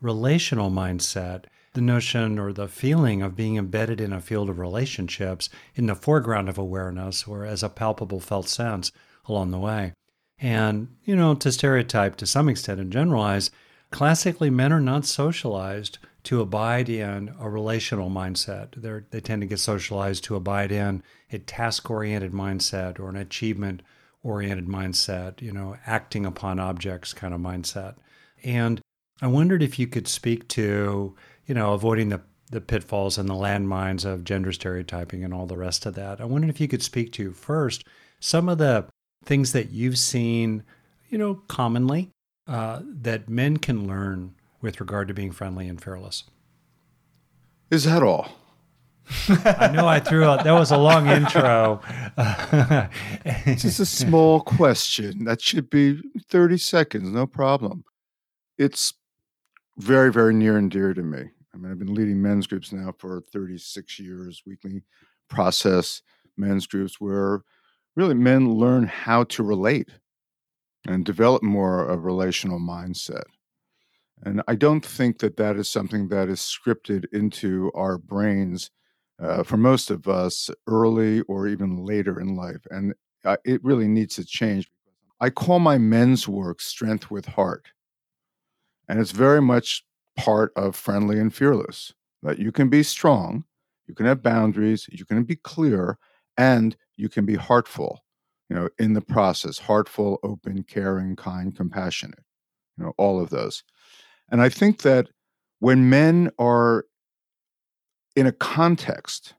[0.01, 5.49] relational mindset, the notion or the feeling of being embedded in a field of relationships
[5.75, 8.91] in the foreground of awareness or as a palpable felt sense
[9.27, 9.93] along the way.
[10.41, 13.51] And, you know, to stereotype to some extent and generalize,
[13.91, 18.69] classically men are not socialized to abide in a relational mindset.
[18.77, 23.17] They're, they tend to get socialized to abide in a task oriented mindset or an
[23.17, 23.83] achievement
[24.23, 27.97] oriented mindset, you know, acting upon objects kind of mindset.
[28.45, 28.81] And
[29.23, 31.15] I wondered if you could speak to,
[31.47, 35.57] you know, avoiding the, the pitfalls and the landmines of gender stereotyping and all the
[35.57, 36.21] rest of that.
[36.21, 37.85] I wondered if you could speak to first
[38.19, 38.87] some of the
[39.25, 40.65] things that you've seen,
[41.09, 42.11] you know, commonly
[42.47, 46.25] uh, that men can learn with regard to being friendly and fearless.
[47.71, 48.40] Is that all?
[49.29, 51.81] I know I threw out that was a long intro.
[53.25, 57.85] it's just a small question that should be 30 seconds, no problem.
[58.59, 58.95] It's
[59.79, 61.31] very, very near and dear to me.
[61.53, 64.83] I mean, I've been leading men's groups now for 36 years, weekly
[65.29, 66.03] process
[66.37, 67.43] men's groups where
[67.97, 69.91] really men learn how to relate
[70.87, 73.25] and develop more of a relational mindset.
[74.23, 78.71] And I don't think that that is something that is scripted into our brains
[79.23, 82.67] uh, for most of us early or even later in life.
[82.71, 84.71] And uh, it really needs to change.
[85.21, 87.67] I call my men's work Strength with Heart.
[88.89, 89.85] And it's very much
[90.17, 93.45] part of Friendly and Fearless that you can be strong,
[93.87, 95.99] you can have boundaries, you can be clear,
[96.37, 98.01] and you can be heartful,
[98.49, 102.25] you know, in the process heartful, open, caring, kind, compassionate,
[102.77, 103.63] you know, all of those.
[104.31, 105.09] And I think that
[105.61, 106.85] when men are
[108.17, 109.35] in a context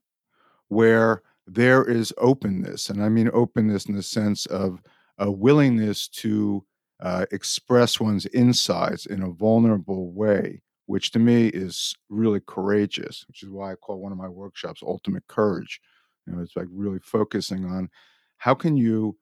[0.69, 4.81] where there is openness, and I mean openness in the sense of
[5.17, 6.63] a willingness to
[7.01, 13.43] uh, express one's insides in a vulnerable way, which to me is really courageous, which
[13.43, 15.81] is why I call one of my workshops Ultimate Courage.
[16.25, 17.89] You know, it's like really focusing on
[18.37, 19.17] how can you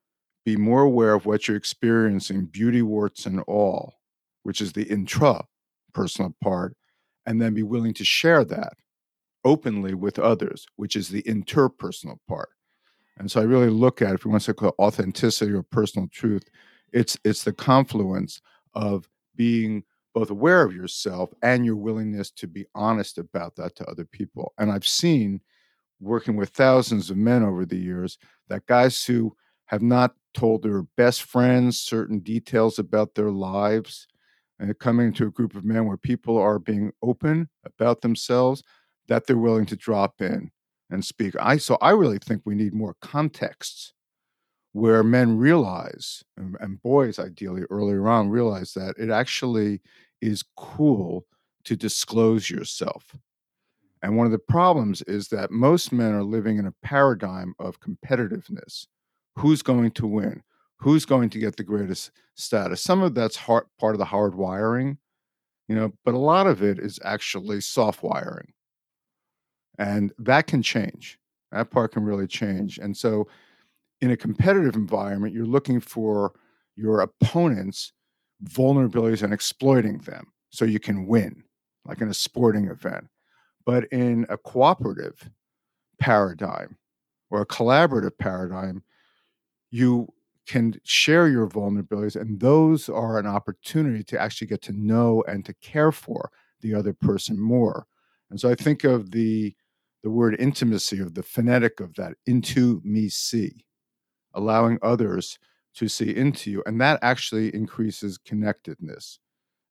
[0.45, 3.95] be more aware of what you're experiencing, beauty, warts, and all,
[4.43, 5.45] which is the intra
[5.93, 6.75] personal part,
[7.25, 8.73] and then be willing to share that
[9.45, 12.49] openly with others, which is the interpersonal part.
[13.17, 16.49] And so I really look at, if we want to call authenticity or personal truth,
[16.91, 18.41] it's it's the confluence
[18.73, 23.85] of being both aware of yourself and your willingness to be honest about that to
[23.85, 24.53] other people.
[24.57, 25.41] And I've seen
[25.99, 30.83] working with thousands of men over the years that guys who have not told their
[30.97, 34.07] best friends certain details about their lives
[34.59, 38.63] and coming to a group of men where people are being open about themselves
[39.09, 40.51] that they're willing to drop in
[40.89, 41.35] and speak.
[41.39, 43.93] I so i really think we need more contexts
[44.71, 49.81] where men realize and, and boys ideally earlier on realize that it actually
[50.21, 51.25] is cool
[51.65, 53.15] to disclose yourself.
[54.01, 57.81] And one of the problems is that most men are living in a paradigm of
[57.81, 58.87] competitiveness.
[59.35, 60.41] Who's going to win?
[60.77, 62.81] Who's going to get the greatest status?
[62.81, 64.99] Some of that's hard, part of the hard wiring
[65.69, 68.51] you know but a lot of it is actually soft wiring
[69.79, 71.17] and that can change.
[71.51, 72.45] That part can really mm-hmm.
[72.45, 73.27] change and so
[74.01, 76.33] in a competitive environment you're looking for
[76.75, 77.93] your opponents
[78.43, 81.43] vulnerabilities and exploiting them so you can win
[81.85, 83.07] like in a sporting event.
[83.65, 85.29] But in a cooperative
[85.99, 86.77] paradigm
[87.31, 88.83] or a collaborative paradigm
[89.71, 90.07] you
[90.47, 95.45] can share your vulnerabilities and those are an opportunity to actually get to know and
[95.45, 97.85] to care for the other person more.
[98.29, 99.55] And so i think of the
[100.03, 103.65] the word intimacy of the phonetic of that into me see
[104.33, 105.39] allowing others
[105.75, 109.19] to see into you and that actually increases connectedness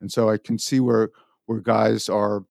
[0.01, 1.11] and so i can see where
[1.47, 2.45] where guys are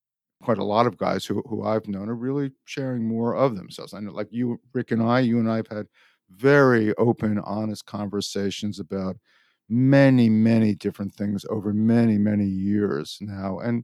[0.44, 3.94] quite a lot of guys who, who i've known are really sharing more of themselves
[3.94, 5.88] i know like you rick and i you and i have had
[6.30, 9.18] very open, honest conversations about
[9.70, 13.60] many, many different things over many, many years now.
[13.60, 13.84] And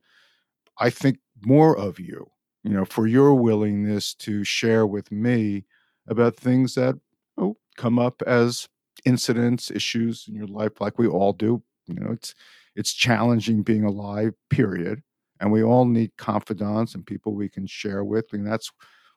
[0.79, 2.29] I think more of you,
[2.63, 5.65] you know, for your willingness to share with me
[6.07, 6.99] about things that
[7.37, 8.67] oh, come up as
[9.05, 11.61] incidents, issues in your life, like we all do.
[11.87, 12.33] You know, it's
[12.75, 15.01] it's challenging being alive, period.
[15.39, 18.31] And we all need confidants and people we can share with.
[18.31, 18.71] And that's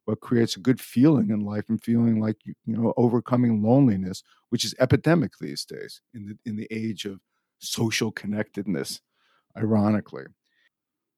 [0.06, 4.64] what creates a good feeling in life and feeling like you, know overcoming loneliness which
[4.64, 7.20] is epidemic these days in the in the age of
[7.58, 9.00] social connectedness
[9.58, 10.24] ironically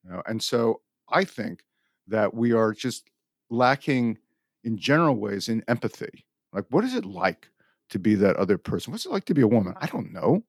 [0.04, 1.60] you know, and so i think
[2.09, 3.11] that we are just
[3.51, 4.18] lacking
[4.64, 6.27] in general ways in empathy.
[6.53, 7.49] Like what is it like
[7.90, 8.92] to be that other person?
[8.92, 9.75] What's it like to be a woman?
[9.81, 10.44] I don't know.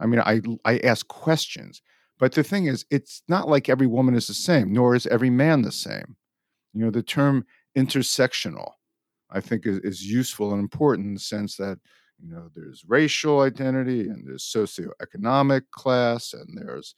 [0.00, 1.80] I mean i i ask questions
[2.18, 5.30] but the thing is it's not like every woman is the same nor is every
[5.30, 6.16] man the same.
[6.72, 7.44] You know the term
[7.76, 8.72] intersectional,
[9.30, 11.78] I think is, is useful and important in the sense that
[12.18, 16.94] you know there's racial identity and there's socioeconomic class and there's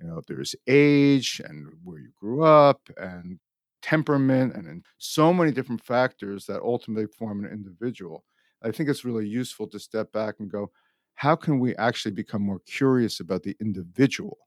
[0.00, 3.38] you know there's age and where you grew up and
[3.82, 8.24] temperament and, so many different factors that ultimately form an individual.
[8.62, 10.70] I think it's really useful to step back and go,
[11.14, 14.38] how can we actually become more curious about the individual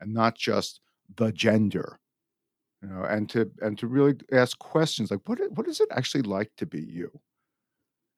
[0.00, 0.80] and not just
[1.16, 1.98] the gender
[2.82, 6.22] you know, and to and to really ask questions like what what is it actually
[6.22, 7.10] like to be you?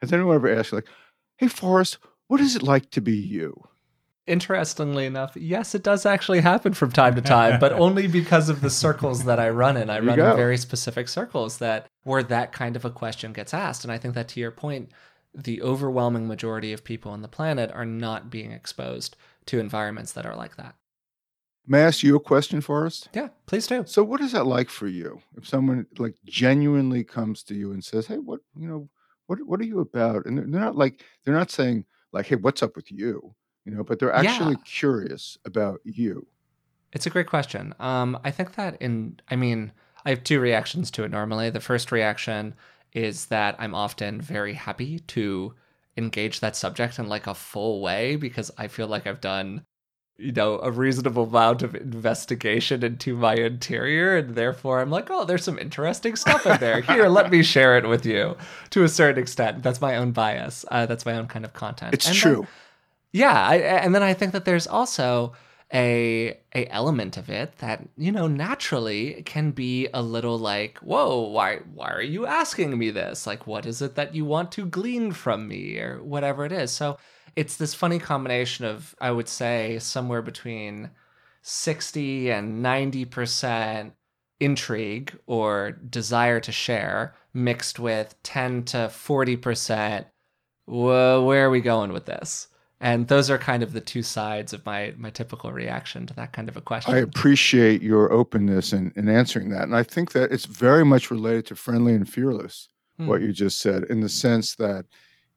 [0.02, 0.88] Has anyone ever asked like,
[1.38, 3.54] "Hey, Forrest, what is it like to be you?"
[4.26, 8.62] Interestingly enough, yes, it does actually happen from time to time, but only because of
[8.62, 9.90] the circles that I run in.
[9.90, 13.84] I run in very specific circles that where that kind of a question gets asked,
[13.84, 14.90] and I think that to your point,
[15.34, 20.24] the overwhelming majority of people on the planet are not being exposed to environments that
[20.24, 20.74] are like that.
[21.66, 23.08] May I ask you a question Forrest?
[23.12, 23.84] Yeah, please do.
[23.86, 25.20] So, what is that like for you?
[25.36, 28.88] If someone like genuinely comes to you and says, "Hey, what you know,
[29.26, 32.36] what what are you about?" and they're, they're not like they're not saying like, "Hey,
[32.36, 33.34] what's up with you?"
[33.64, 34.64] You know, but they're actually yeah.
[34.64, 36.26] curious about you.
[36.92, 37.74] It's a great question.
[37.80, 39.72] Um, I think that in, I mean,
[40.04, 41.50] I have two reactions to it normally.
[41.50, 42.54] The first reaction
[42.92, 45.54] is that I'm often very happy to
[45.96, 49.64] engage that subject in like a full way because I feel like I've done
[50.16, 55.24] you know, a reasonable amount of investigation into my interior, and therefore I'm like, oh,
[55.24, 56.80] there's some interesting stuff in there.
[56.82, 58.36] Here, let me share it with you.
[58.70, 60.64] To a certain extent, that's my own bias.
[60.70, 61.94] Uh, that's my own kind of content.
[61.94, 62.36] It's and true.
[62.36, 62.48] Then,
[63.14, 65.34] yeah, I, and then I think that there's also
[65.72, 71.20] a a element of it that you know naturally can be a little like whoa
[71.20, 73.24] why why are you asking me this?
[73.24, 75.78] Like what is it that you want to glean from me?
[75.78, 76.72] or whatever it is.
[76.72, 76.98] So
[77.36, 80.90] it's this funny combination of I would say somewhere between
[81.42, 83.92] 60 and 90%
[84.40, 90.06] intrigue or desire to share mixed with 10 to 40%
[90.66, 92.48] well, where are we going with this?
[92.84, 96.32] And those are kind of the two sides of my my typical reaction to that
[96.32, 96.94] kind of a question.
[96.94, 99.62] I appreciate your openness in, in answering that.
[99.62, 102.68] And I think that it's very much related to friendly and fearless,
[102.98, 103.06] hmm.
[103.06, 104.84] what you just said, in the sense that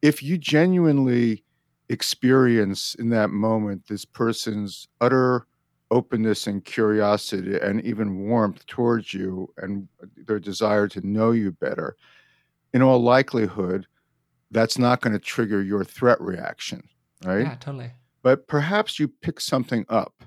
[0.01, 1.45] if you genuinely
[1.87, 5.47] experience in that moment this person's utter
[5.89, 9.87] openness and curiosity and even warmth towards you and
[10.27, 11.95] their desire to know you better,
[12.73, 13.87] in all likelihood,
[14.51, 16.83] that's not going to trigger your threat reaction,
[17.23, 17.45] right?
[17.45, 17.91] Yeah, totally.
[18.23, 20.23] But perhaps you pick something up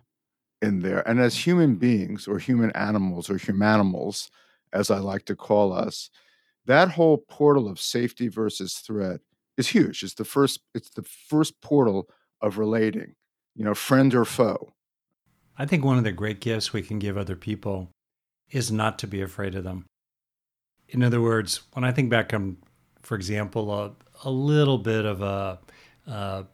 [0.63, 1.07] in there.
[1.09, 4.31] And as human beings or human animals or humanimals,
[4.73, 6.11] as I like to call us,
[6.67, 9.21] that whole portal of safety versus threat
[9.57, 10.03] is huge.
[10.03, 12.09] It's the first it's the first portal
[12.41, 13.15] of relating,
[13.55, 14.73] you know, friend or foe.
[15.59, 17.91] I think one of the great gifts we can give other people
[18.51, 19.87] is not to be afraid of them.
[20.89, 22.57] In other words, when I think back on,
[23.03, 23.93] for example, a,
[24.25, 25.59] a little bit of a,
[26.07, 26.47] a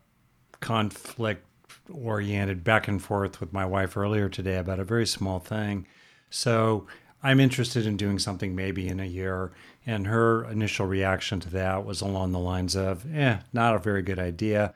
[0.61, 1.45] conflict
[1.93, 5.87] oriented back and forth with my wife earlier today about a very small thing.
[6.31, 6.87] So
[7.23, 9.53] I'm interested in doing something maybe in a year.
[9.87, 14.03] And her initial reaction to that was along the lines of, eh, not a very
[14.03, 14.75] good idea.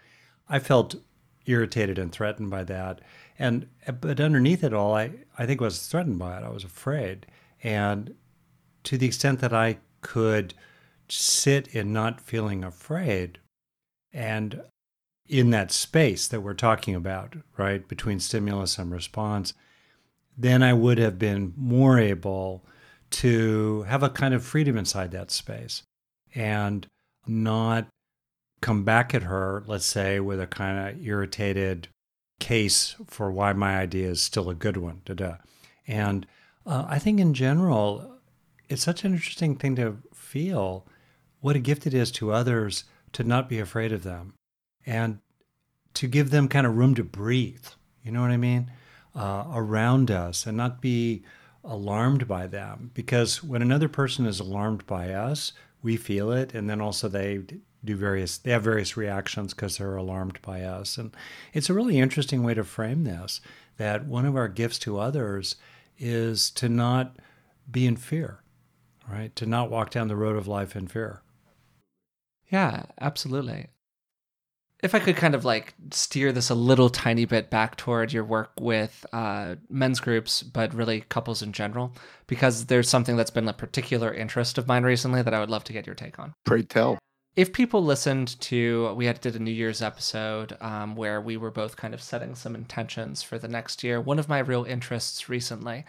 [0.48, 0.96] I felt
[1.46, 3.00] irritated and threatened by that.
[3.38, 3.68] And
[4.00, 6.44] but underneath it all, I, I think I was threatened by it.
[6.44, 7.26] I was afraid.
[7.62, 8.14] And
[8.84, 10.54] to the extent that I could
[11.08, 13.38] sit in not feeling afraid
[14.12, 14.62] and
[15.30, 19.54] in that space that we're talking about, right, between stimulus and response,
[20.36, 22.64] then I would have been more able
[23.10, 25.84] to have a kind of freedom inside that space
[26.34, 26.86] and
[27.28, 27.86] not
[28.60, 31.86] come back at her, let's say, with a kind of irritated
[32.40, 35.02] case for why my idea is still a good one.
[35.04, 35.36] Da-da.
[35.86, 36.26] And
[36.66, 38.18] uh, I think in general,
[38.68, 40.86] it's such an interesting thing to feel
[41.40, 44.34] what a gift it is to others to not be afraid of them
[44.86, 45.18] and
[45.94, 47.66] to give them kind of room to breathe.
[48.02, 48.70] You know what I mean?
[49.14, 51.22] Uh, around us and not be
[51.64, 52.90] alarmed by them.
[52.94, 55.52] Because when another person is alarmed by us,
[55.82, 57.42] we feel it, and then also they
[57.84, 61.14] do various they have various reactions because they're alarmed by us and
[61.52, 63.40] it's a really interesting way to frame this
[63.78, 65.56] that one of our gifts to others
[65.98, 67.16] is to not
[67.70, 68.40] be in fear
[69.10, 71.22] right to not walk down the road of life in fear
[72.50, 73.68] yeah absolutely
[74.82, 78.24] if I could kind of like steer this a little tiny bit back toward your
[78.24, 81.92] work with uh, men's groups, but really couples in general,
[82.26, 85.64] because there's something that's been a particular interest of mine recently that I would love
[85.64, 86.32] to get your take on.
[86.44, 86.98] Pray tell.
[87.36, 91.52] If people listened to, we had did a New Year's episode um, where we were
[91.52, 94.00] both kind of setting some intentions for the next year.
[94.00, 95.84] One of my real interests recently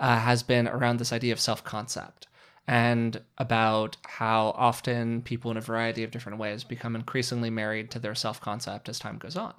[0.00, 2.28] uh, has been around this idea of self concept
[2.66, 7.98] and about how often people in a variety of different ways become increasingly married to
[7.98, 9.54] their self concept as time goes on.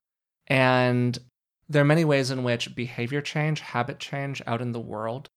[0.48, 1.18] And
[1.70, 5.30] there are many ways in which behavior change, habit change out in the world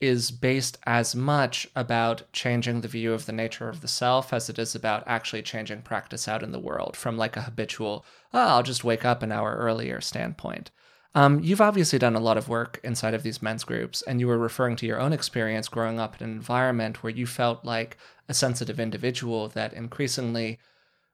[0.00, 4.50] is based as much about changing the view of the nature of the self as
[4.50, 8.48] it is about actually changing practice out in the world from like a habitual, oh,
[8.48, 10.70] I'll just wake up an hour earlier standpoint.
[11.16, 14.26] Um, you've obviously done a lot of work inside of these men's groups, and you
[14.26, 17.96] were referring to your own experience growing up in an environment where you felt like
[18.28, 20.58] a sensitive individual that increasingly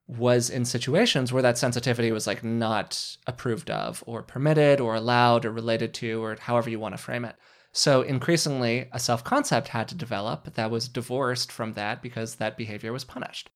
[0.07, 5.45] was in situations where that sensitivity was like not approved of or permitted or allowed
[5.45, 7.37] or related to or however you want to frame it.
[7.73, 12.93] So increasingly a self-concept had to develop that was divorced from that because that behavior
[12.93, 13.51] was punished.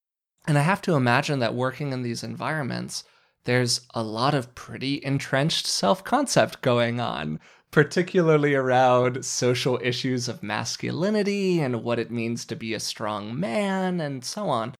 [0.46, 3.02] And I have to imagine that working in these environments
[3.44, 7.40] there's a lot of pretty entrenched self concept going on,
[7.70, 14.00] particularly around social issues of masculinity and what it means to be a strong man
[14.00, 14.74] and so on.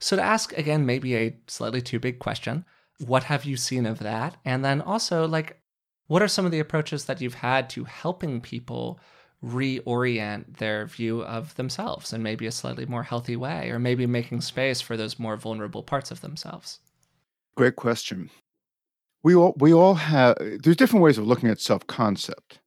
[0.00, 2.64] So, to ask again, maybe a slightly too big question,
[2.98, 4.36] what have you seen of that?
[4.44, 5.60] And then also, like,
[6.08, 8.98] what are some of the approaches that you've had to helping people
[9.44, 14.40] reorient their view of themselves in maybe a slightly more healthy way, or maybe making
[14.40, 16.80] space for those more vulnerable parts of themselves?
[17.58, 18.30] Great question.
[19.24, 22.60] We all we all have there's different ways of looking at self-concept.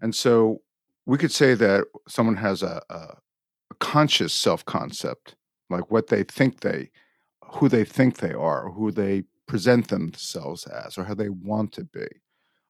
[0.00, 0.60] And so
[1.06, 5.36] we could say that someone has a, a, a conscious self-concept,
[5.70, 6.90] like what they think they
[7.44, 11.84] who they think they are, who they present themselves as, or how they want to
[11.84, 12.08] be.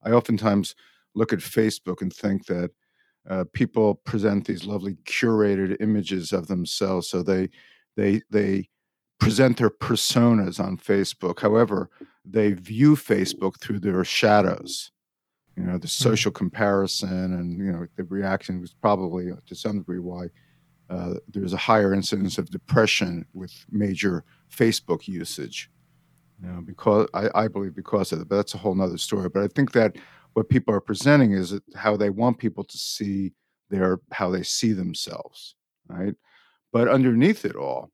[0.03, 0.75] I oftentimes
[1.15, 2.73] look at Facebook and think that
[3.31, 7.49] uh, people present these lovely curated images of themselves, so they
[7.97, 8.69] they they
[9.25, 11.41] present their personas on Facebook.
[11.41, 11.91] However,
[12.25, 14.91] they view Facebook through their shadows.
[15.57, 16.09] You know, the hmm.
[16.09, 20.27] social comparison and, you know, the reaction was probably uh, to some degree why
[20.91, 25.70] uh, there's a higher incidence of depression with major Facebook usage.
[26.43, 29.29] You know, because I, I believe because of it, but that's a whole nother story.
[29.29, 29.97] But I think that
[30.35, 33.33] what people are presenting is how they want people to see
[33.70, 35.55] their how they see themselves,
[35.89, 36.14] right?
[36.72, 37.91] But underneath it all,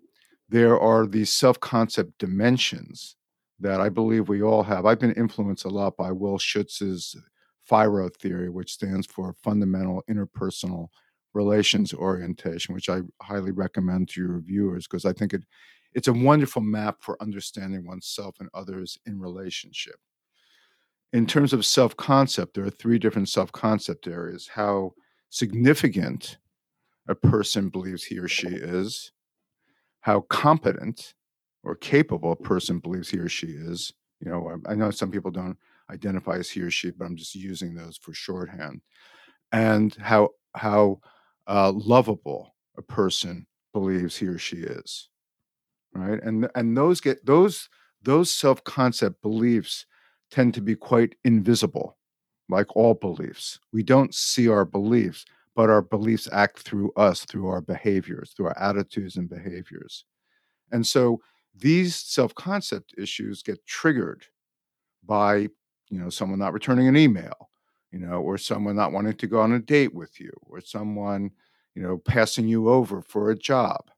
[0.51, 3.17] there are these self concept dimensions
[3.61, 4.85] that I believe we all have.
[4.85, 7.17] I've been influenced a lot by Will Schutz's
[7.65, 10.89] FIRO theory, which stands for Fundamental Interpersonal
[11.35, 15.45] Relations Orientation, which I highly recommend to your viewers because I think it
[15.93, 19.97] it's a wonderful map for understanding oneself and others in relationship.
[21.13, 24.95] In terms of self concept, there are three different self concept areas how
[25.29, 26.39] significant
[27.09, 29.13] a person believes he or she is,
[30.01, 31.15] how competent
[31.63, 33.93] or capable a person believes he or she is.
[34.21, 35.57] You know, I know some people don't
[35.91, 38.81] identify as he or she, but I'm just using those for shorthand.
[39.53, 41.01] And how how
[41.47, 45.09] uh, lovable a person believes he or she is,
[45.95, 46.23] right?
[46.23, 47.69] And and those get those
[48.03, 49.87] those self concept beliefs
[50.31, 51.97] tend to be quite invisible,
[52.49, 53.59] like all beliefs.
[53.73, 55.25] We don't see our beliefs,
[55.61, 60.07] but our beliefs act through us, through our behaviors, through our attitudes and behaviors.
[60.73, 61.21] And so
[61.55, 64.25] these self-concept issues get triggered
[65.05, 65.49] by,
[65.91, 67.51] you know, someone not returning an email,
[67.93, 71.31] you know, or someone not wanting to go on a date with you, or someone,
[71.75, 73.91] you know, passing you over for a job.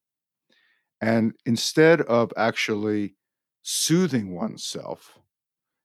[1.00, 3.14] And instead of actually
[3.62, 5.16] soothing oneself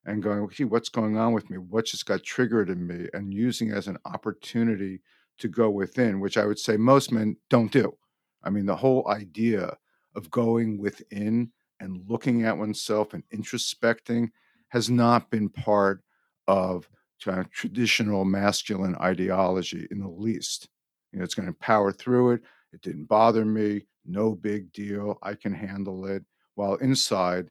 [0.08, 1.60] and going, gee, what's going on with me?
[1.60, 3.10] What just got triggered in me?
[3.14, 5.02] And using as an opportunity
[5.40, 7.96] to go within, which I would say most men don't do.
[8.44, 9.76] I mean, the whole idea
[10.16, 14.30] of going within and looking at oneself and introspecting
[14.70, 16.02] has not been part
[16.48, 20.70] of traditional masculine ideology in the least.
[21.12, 22.42] You know, it's going to power through it.
[22.74, 23.86] It didn't bother me.
[24.06, 25.18] No big deal.
[25.22, 26.24] I can handle it.
[26.56, 27.50] While inside,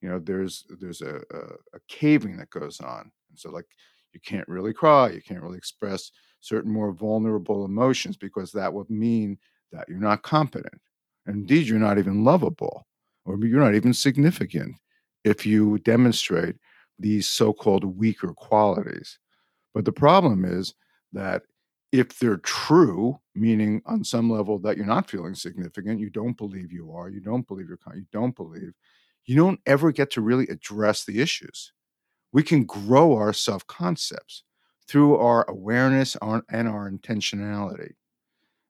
[0.00, 1.38] you know, there's there's a, a,
[1.74, 3.10] a caving that goes on.
[3.30, 3.66] And so, like,
[4.12, 5.10] you can't really cry.
[5.10, 9.38] You can't really express certain more vulnerable emotions because that would mean
[9.72, 10.80] that you're not competent.
[11.26, 12.86] Indeed, you're not even lovable
[13.24, 14.76] or you're not even significant
[15.24, 16.56] if you demonstrate
[16.98, 19.18] these so called weaker qualities.
[19.74, 20.74] But the problem is
[21.12, 21.42] that
[21.92, 26.72] if they're true, meaning on some level that you're not feeling significant, you don't believe
[26.72, 28.72] you are, you don't believe you're, you don't believe,
[29.24, 31.72] you don't ever get to really address the issues.
[32.32, 34.42] We can grow our self concepts
[34.88, 37.92] through our awareness and our intentionality.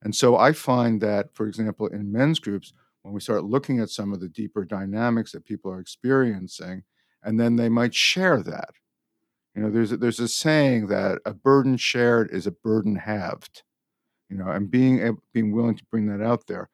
[0.02, 3.90] And so I find that, for example, in men's groups, when we start looking at
[3.90, 6.82] some of the deeper dynamics that people are experiencing,
[7.22, 8.70] and then they might share that.
[9.54, 13.62] You know, there's a, there's a saying that a burden shared is a burden halved.
[14.28, 16.68] You know, and being being willing to bring that out there.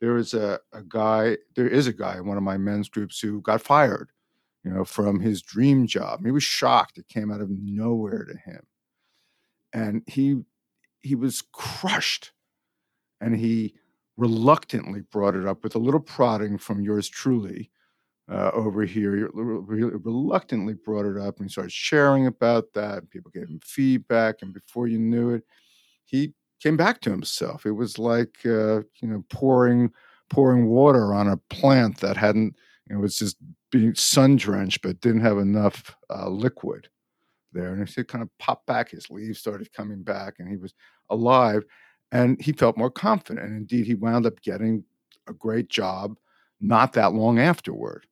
[0.00, 3.20] There is a, a guy, there is a guy in one of my men's groups
[3.20, 4.10] who got fired,
[4.64, 6.24] you know, from his dream job.
[6.24, 6.98] He was shocked.
[6.98, 8.66] It came out of nowhere to him
[9.74, 10.36] and he
[11.02, 12.32] he was crushed
[13.20, 13.74] and he
[14.16, 17.70] reluctantly brought it up with a little prodding from yours truly
[18.30, 23.48] uh, over here reluctantly brought it up and started sharing about that and people gave
[23.48, 25.42] him feedback and before you knew it
[26.06, 29.90] he came back to himself it was like uh, you know pouring
[30.30, 32.54] pouring water on a plant that hadn't
[32.88, 33.36] you know was just
[33.74, 36.88] being sun drenched but didn't have enough uh, liquid
[37.52, 37.74] there.
[37.74, 40.74] And he kind of popped back, his leaves started coming back, and he was
[41.10, 41.64] alive.
[42.12, 43.44] And he felt more confident.
[43.44, 44.84] And indeed, he wound up getting
[45.26, 46.16] a great job
[46.60, 48.06] not that long afterward.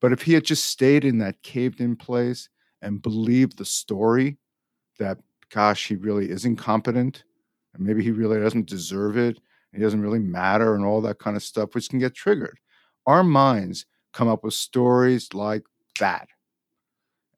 [0.00, 2.48] But if he had just stayed in that caved in place
[2.80, 4.38] and believed the story
[5.00, 5.18] that,
[5.50, 7.24] gosh, he really is incompetent,
[7.74, 9.40] and maybe he really doesn't deserve it,
[9.72, 12.60] he doesn't really matter, and all that kind of stuff, which can get triggered.
[13.06, 15.64] Our minds come up with stories like
[16.00, 16.28] that.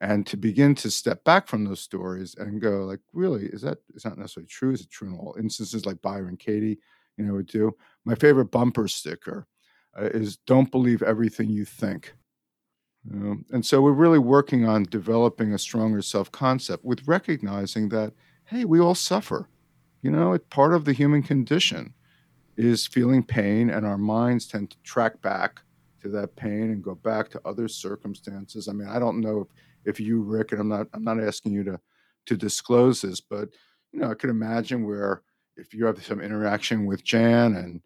[0.01, 3.47] And to begin to step back from those stories and go like really?
[3.47, 4.73] Is that is not necessarily true?
[4.73, 6.79] Is it true in all instances like byron katie
[7.17, 7.75] you know would do?
[8.05, 9.47] My favorite bumper sticker
[9.99, 12.15] uh, is don't believe everything you think.
[13.11, 13.37] You know?
[13.53, 18.13] and so we're really working on developing a stronger self-concept with recognizing that
[18.45, 19.49] hey we all suffer.
[20.03, 21.95] You know it's part of the human condition
[22.59, 25.63] is feeling pain and our minds tend to track back
[26.07, 29.49] to that pain and go back to other circumstances i mean i don't know if
[29.87, 31.81] if you, Rick, and I'm not I'm not asking you to
[32.27, 33.49] to disclose this, but
[33.93, 35.23] you know, I could imagine where
[35.57, 37.81] if you have some interaction with Jan and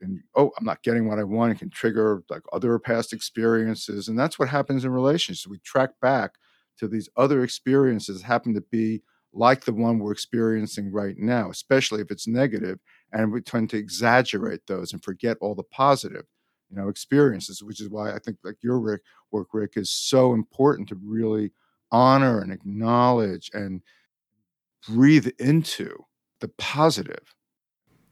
[0.00, 4.08] and oh, I'm not getting what I want, it can trigger like other past experiences,
[4.08, 5.48] and that's what happens in relationships.
[5.48, 6.34] We track back
[6.78, 9.02] to these other experiences happen to be
[9.32, 12.78] like the one we're experiencing right now, especially if it's negative,
[13.12, 16.24] and we tend to exaggerate those and forget all the positive
[16.70, 20.34] you know experiences which is why i think like your rick, work rick is so
[20.34, 21.50] important to really
[21.90, 23.82] honor and acknowledge and
[24.86, 26.04] breathe into
[26.40, 27.34] the positive.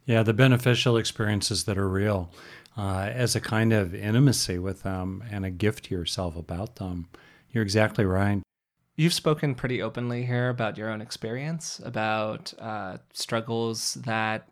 [0.04, 2.30] Yeah the beneficial experiences that are real
[2.76, 7.09] uh, as a kind of intimacy with them and a gift to yourself about them.
[7.50, 8.42] You're exactly right.
[8.96, 14.48] You've spoken pretty openly here about your own experience, about uh, struggles that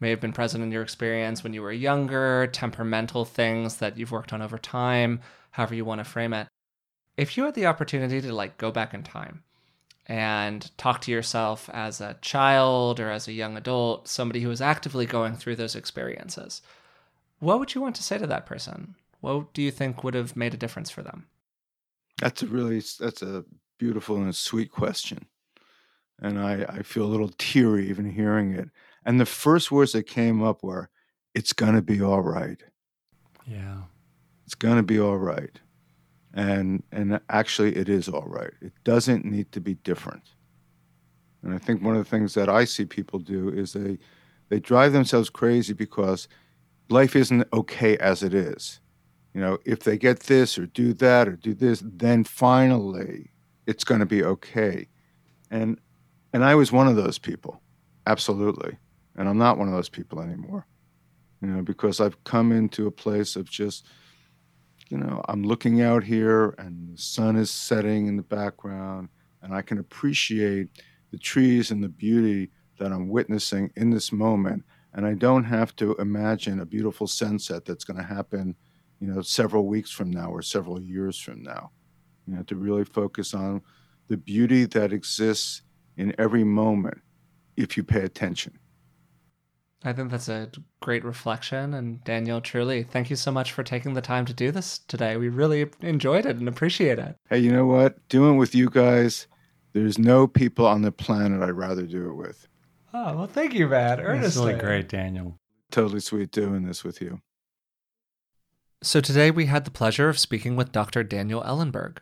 [0.00, 4.12] may have been present in your experience when you were younger, temperamental things that you've
[4.12, 5.20] worked on over time,
[5.50, 6.48] however you want to frame it.
[7.16, 9.42] If you had the opportunity to like go back in time
[10.06, 14.60] and talk to yourself as a child or as a young adult, somebody who was
[14.60, 16.62] actively going through those experiences,
[17.40, 18.94] what would you want to say to that person?
[19.20, 21.26] What do you think would have made a difference for them?
[22.18, 23.44] That's a really that's a
[23.78, 25.26] beautiful and a sweet question.
[26.20, 28.70] And I, I feel a little teary even hearing it.
[29.08, 30.90] And the first words that came up were,
[31.34, 32.62] It's gonna be all right.
[33.46, 33.82] Yeah.
[34.44, 35.58] It's gonna be all right.
[36.34, 38.52] And and actually it is all right.
[38.60, 40.34] It doesn't need to be different.
[41.42, 43.98] And I think one of the things that I see people do is they
[44.50, 46.28] they drive themselves crazy because
[46.88, 48.80] life isn't okay as it is
[49.34, 53.30] you know, if they get this or do that or do this, then finally
[53.66, 54.88] it's going to be okay.
[55.50, 55.78] And
[56.32, 57.62] and I was one of those people,
[58.06, 58.78] absolutely.
[59.18, 60.66] And I'm not one of those people anymore.
[61.42, 63.86] You know, because I've come into a place of just,
[64.88, 69.10] you know, I'm looking out here and the sun is setting in the background
[69.42, 70.68] and I can appreciate
[71.10, 74.64] the trees and the beauty that I'm witnessing in this moment.
[74.94, 78.56] And I don't have to imagine a beautiful sunset that's going to happen
[79.00, 81.70] you know, several weeks from now or several years from now.
[82.26, 83.62] You know, to really focus on
[84.08, 85.62] the beauty that exists
[85.96, 86.98] in every moment
[87.56, 88.58] if you pay attention.
[89.84, 90.50] I think that's a
[90.80, 91.74] great reflection.
[91.74, 95.16] And Daniel, truly, thank you so much for taking the time to do this today.
[95.16, 97.16] We really enjoyed it and appreciate it.
[97.30, 98.08] Hey, you know what?
[98.08, 99.28] Doing with you guys,
[99.72, 102.48] there's no people on the planet I'd rather do it with.
[102.92, 104.00] Oh, well, thank you, Matt.
[104.00, 104.26] Earnestly.
[104.26, 105.38] It's really great, Daniel.
[105.70, 107.20] Totally sweet doing this with you.
[108.82, 111.02] So today we had the pleasure of speaking with Dr.
[111.04, 111.98] Daniel Ellenberg.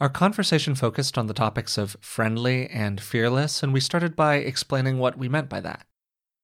[0.00, 4.98] Our conversation focused on the topics of friendly and fearless, and we started by explaining
[4.98, 5.86] what we meant by that.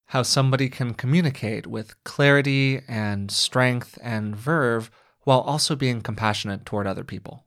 [0.07, 4.91] How somebody can communicate with clarity and strength and verve
[5.25, 7.45] while also being compassionate toward other people.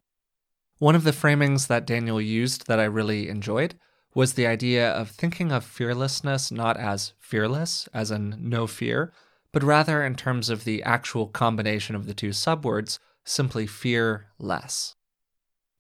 [0.78, 3.76] One of the framings that Daniel used that I really enjoyed
[4.14, 9.14] was the idea of thinking of fearlessness not as fearless, as in no fear,
[9.52, 14.96] but rather in terms of the actual combination of the two subwords, simply fear less.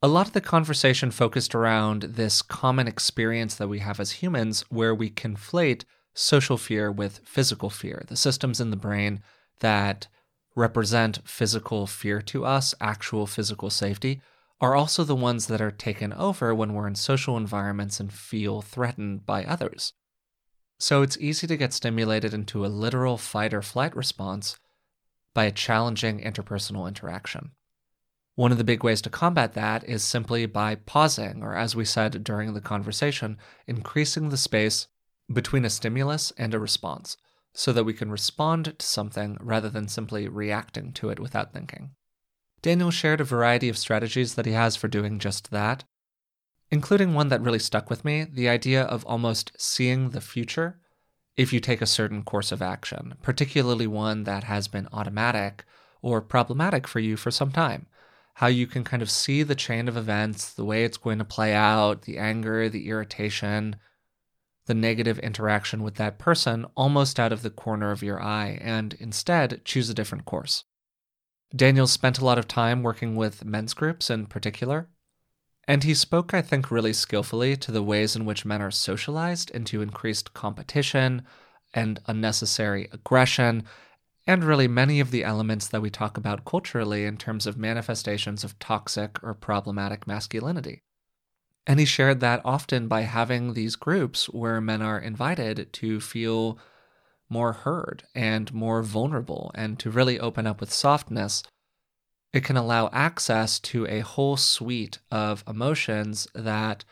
[0.01, 4.63] A lot of the conversation focused around this common experience that we have as humans
[4.69, 9.21] where we conflate social fear with physical fear, the systems in the brain
[9.59, 10.07] that
[10.55, 14.21] represent physical fear to us, actual physical safety,
[14.61, 18.61] are also the ones that are taken over when we're in social environments and feel
[18.61, 19.93] threatened by others.
[20.77, 24.57] So it's easy to get stimulated into a literal fight or flight response
[25.33, 27.51] by a challenging interpersonal interaction.
[28.35, 31.85] One of the big ways to combat that is simply by pausing, or as we
[31.85, 33.37] said during the conversation,
[33.67, 34.87] increasing the space
[35.31, 37.17] between a stimulus and a response
[37.53, 41.91] so that we can respond to something rather than simply reacting to it without thinking.
[42.61, 45.83] Daniel shared a variety of strategies that he has for doing just that,
[46.71, 50.79] including one that really stuck with me the idea of almost seeing the future
[51.37, 55.63] if you take a certain course of action, particularly one that has been automatic
[56.01, 57.87] or problematic for you for some time.
[58.35, 61.25] How you can kind of see the chain of events, the way it's going to
[61.25, 63.77] play out, the anger, the irritation,
[64.69, 68.93] the negative interaction with that person almost out of the corner of your eye, and
[68.99, 70.63] instead choose a different course.
[71.55, 74.87] Daniel spent a lot of time working with men's groups in particular,
[75.67, 79.49] and he spoke, I think, really skillfully to the ways in which men are socialized
[79.49, 81.23] into increased competition
[81.73, 83.63] and unnecessary aggression,
[84.27, 88.43] and really many of the elements that we talk about culturally in terms of manifestations
[88.43, 90.83] of toxic or problematic masculinity.
[91.69, 96.59] And he shared that often by having these groups where men are invited to feel
[97.29, 101.43] more heard and more vulnerable and to really open up with softness
[102.31, 106.85] it can allow access to a whole suite of emotions that,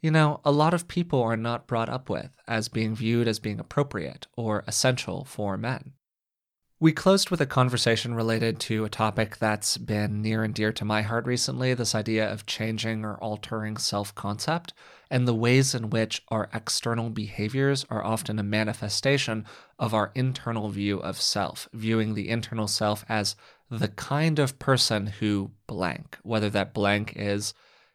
[0.00, 3.38] you know, a lot of people are not brought up with as being viewed as
[3.38, 5.92] being appropriate or essential for men.
[6.82, 10.84] We closed with a conversation related to a topic that's been near and dear to
[10.86, 14.72] my heart recently this idea of changing or altering self concept,
[15.10, 19.44] and the ways in which our external behaviors are often a manifestation
[19.78, 23.36] of our internal view of self, viewing the internal self as
[23.70, 27.52] the kind of person who blank, whether that blank is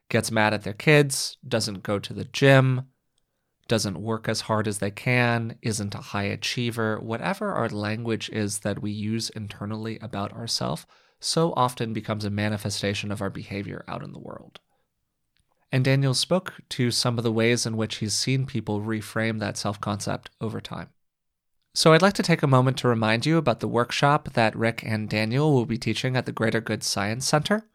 [0.10, 2.84] gets mad at their kids, doesn't go to the gym,
[3.68, 8.60] doesn't work as hard as they can, isn't a high achiever, whatever our language is
[8.60, 10.86] that we use internally about ourselves,
[11.20, 14.60] so often becomes a manifestation of our behavior out in the world.
[15.72, 19.58] And Daniel spoke to some of the ways in which he's seen people reframe that
[19.58, 20.90] self concept over time.
[21.74, 24.84] So, I'd like to take a moment to remind you about the workshop that Rick
[24.86, 27.68] and Daniel will be teaching at the Greater Good Science Center.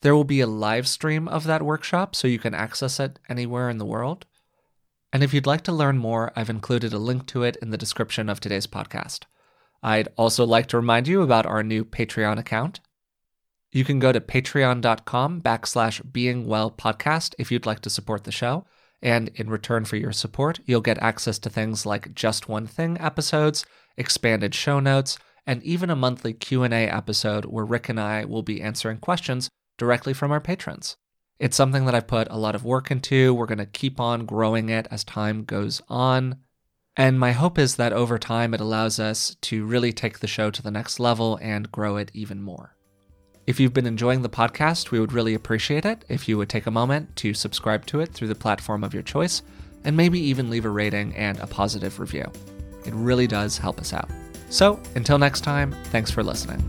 [0.00, 3.70] There will be a live stream of that workshop so you can access it anywhere
[3.70, 4.26] in the world.
[5.12, 7.76] And if you'd like to learn more, I've included a link to it in the
[7.76, 9.24] description of today's podcast.
[9.82, 12.80] I'd also like to remind you about our new Patreon account.
[13.72, 18.64] You can go to patreon.com backslash beingwellpodcast if you'd like to support the show.
[19.02, 22.96] And in return for your support, you'll get access to things like Just One Thing
[23.00, 28.42] episodes, expanded show notes, and even a monthly Q&A episode where Rick and I will
[28.42, 30.96] be answering questions directly from our patrons.
[31.42, 33.34] It's something that I've put a lot of work into.
[33.34, 36.36] We're going to keep on growing it as time goes on.
[36.96, 40.52] And my hope is that over time, it allows us to really take the show
[40.52, 42.76] to the next level and grow it even more.
[43.44, 46.66] If you've been enjoying the podcast, we would really appreciate it if you would take
[46.66, 49.42] a moment to subscribe to it through the platform of your choice
[49.82, 52.30] and maybe even leave a rating and a positive review.
[52.86, 54.08] It really does help us out.
[54.48, 56.62] So, until next time, thanks for listening.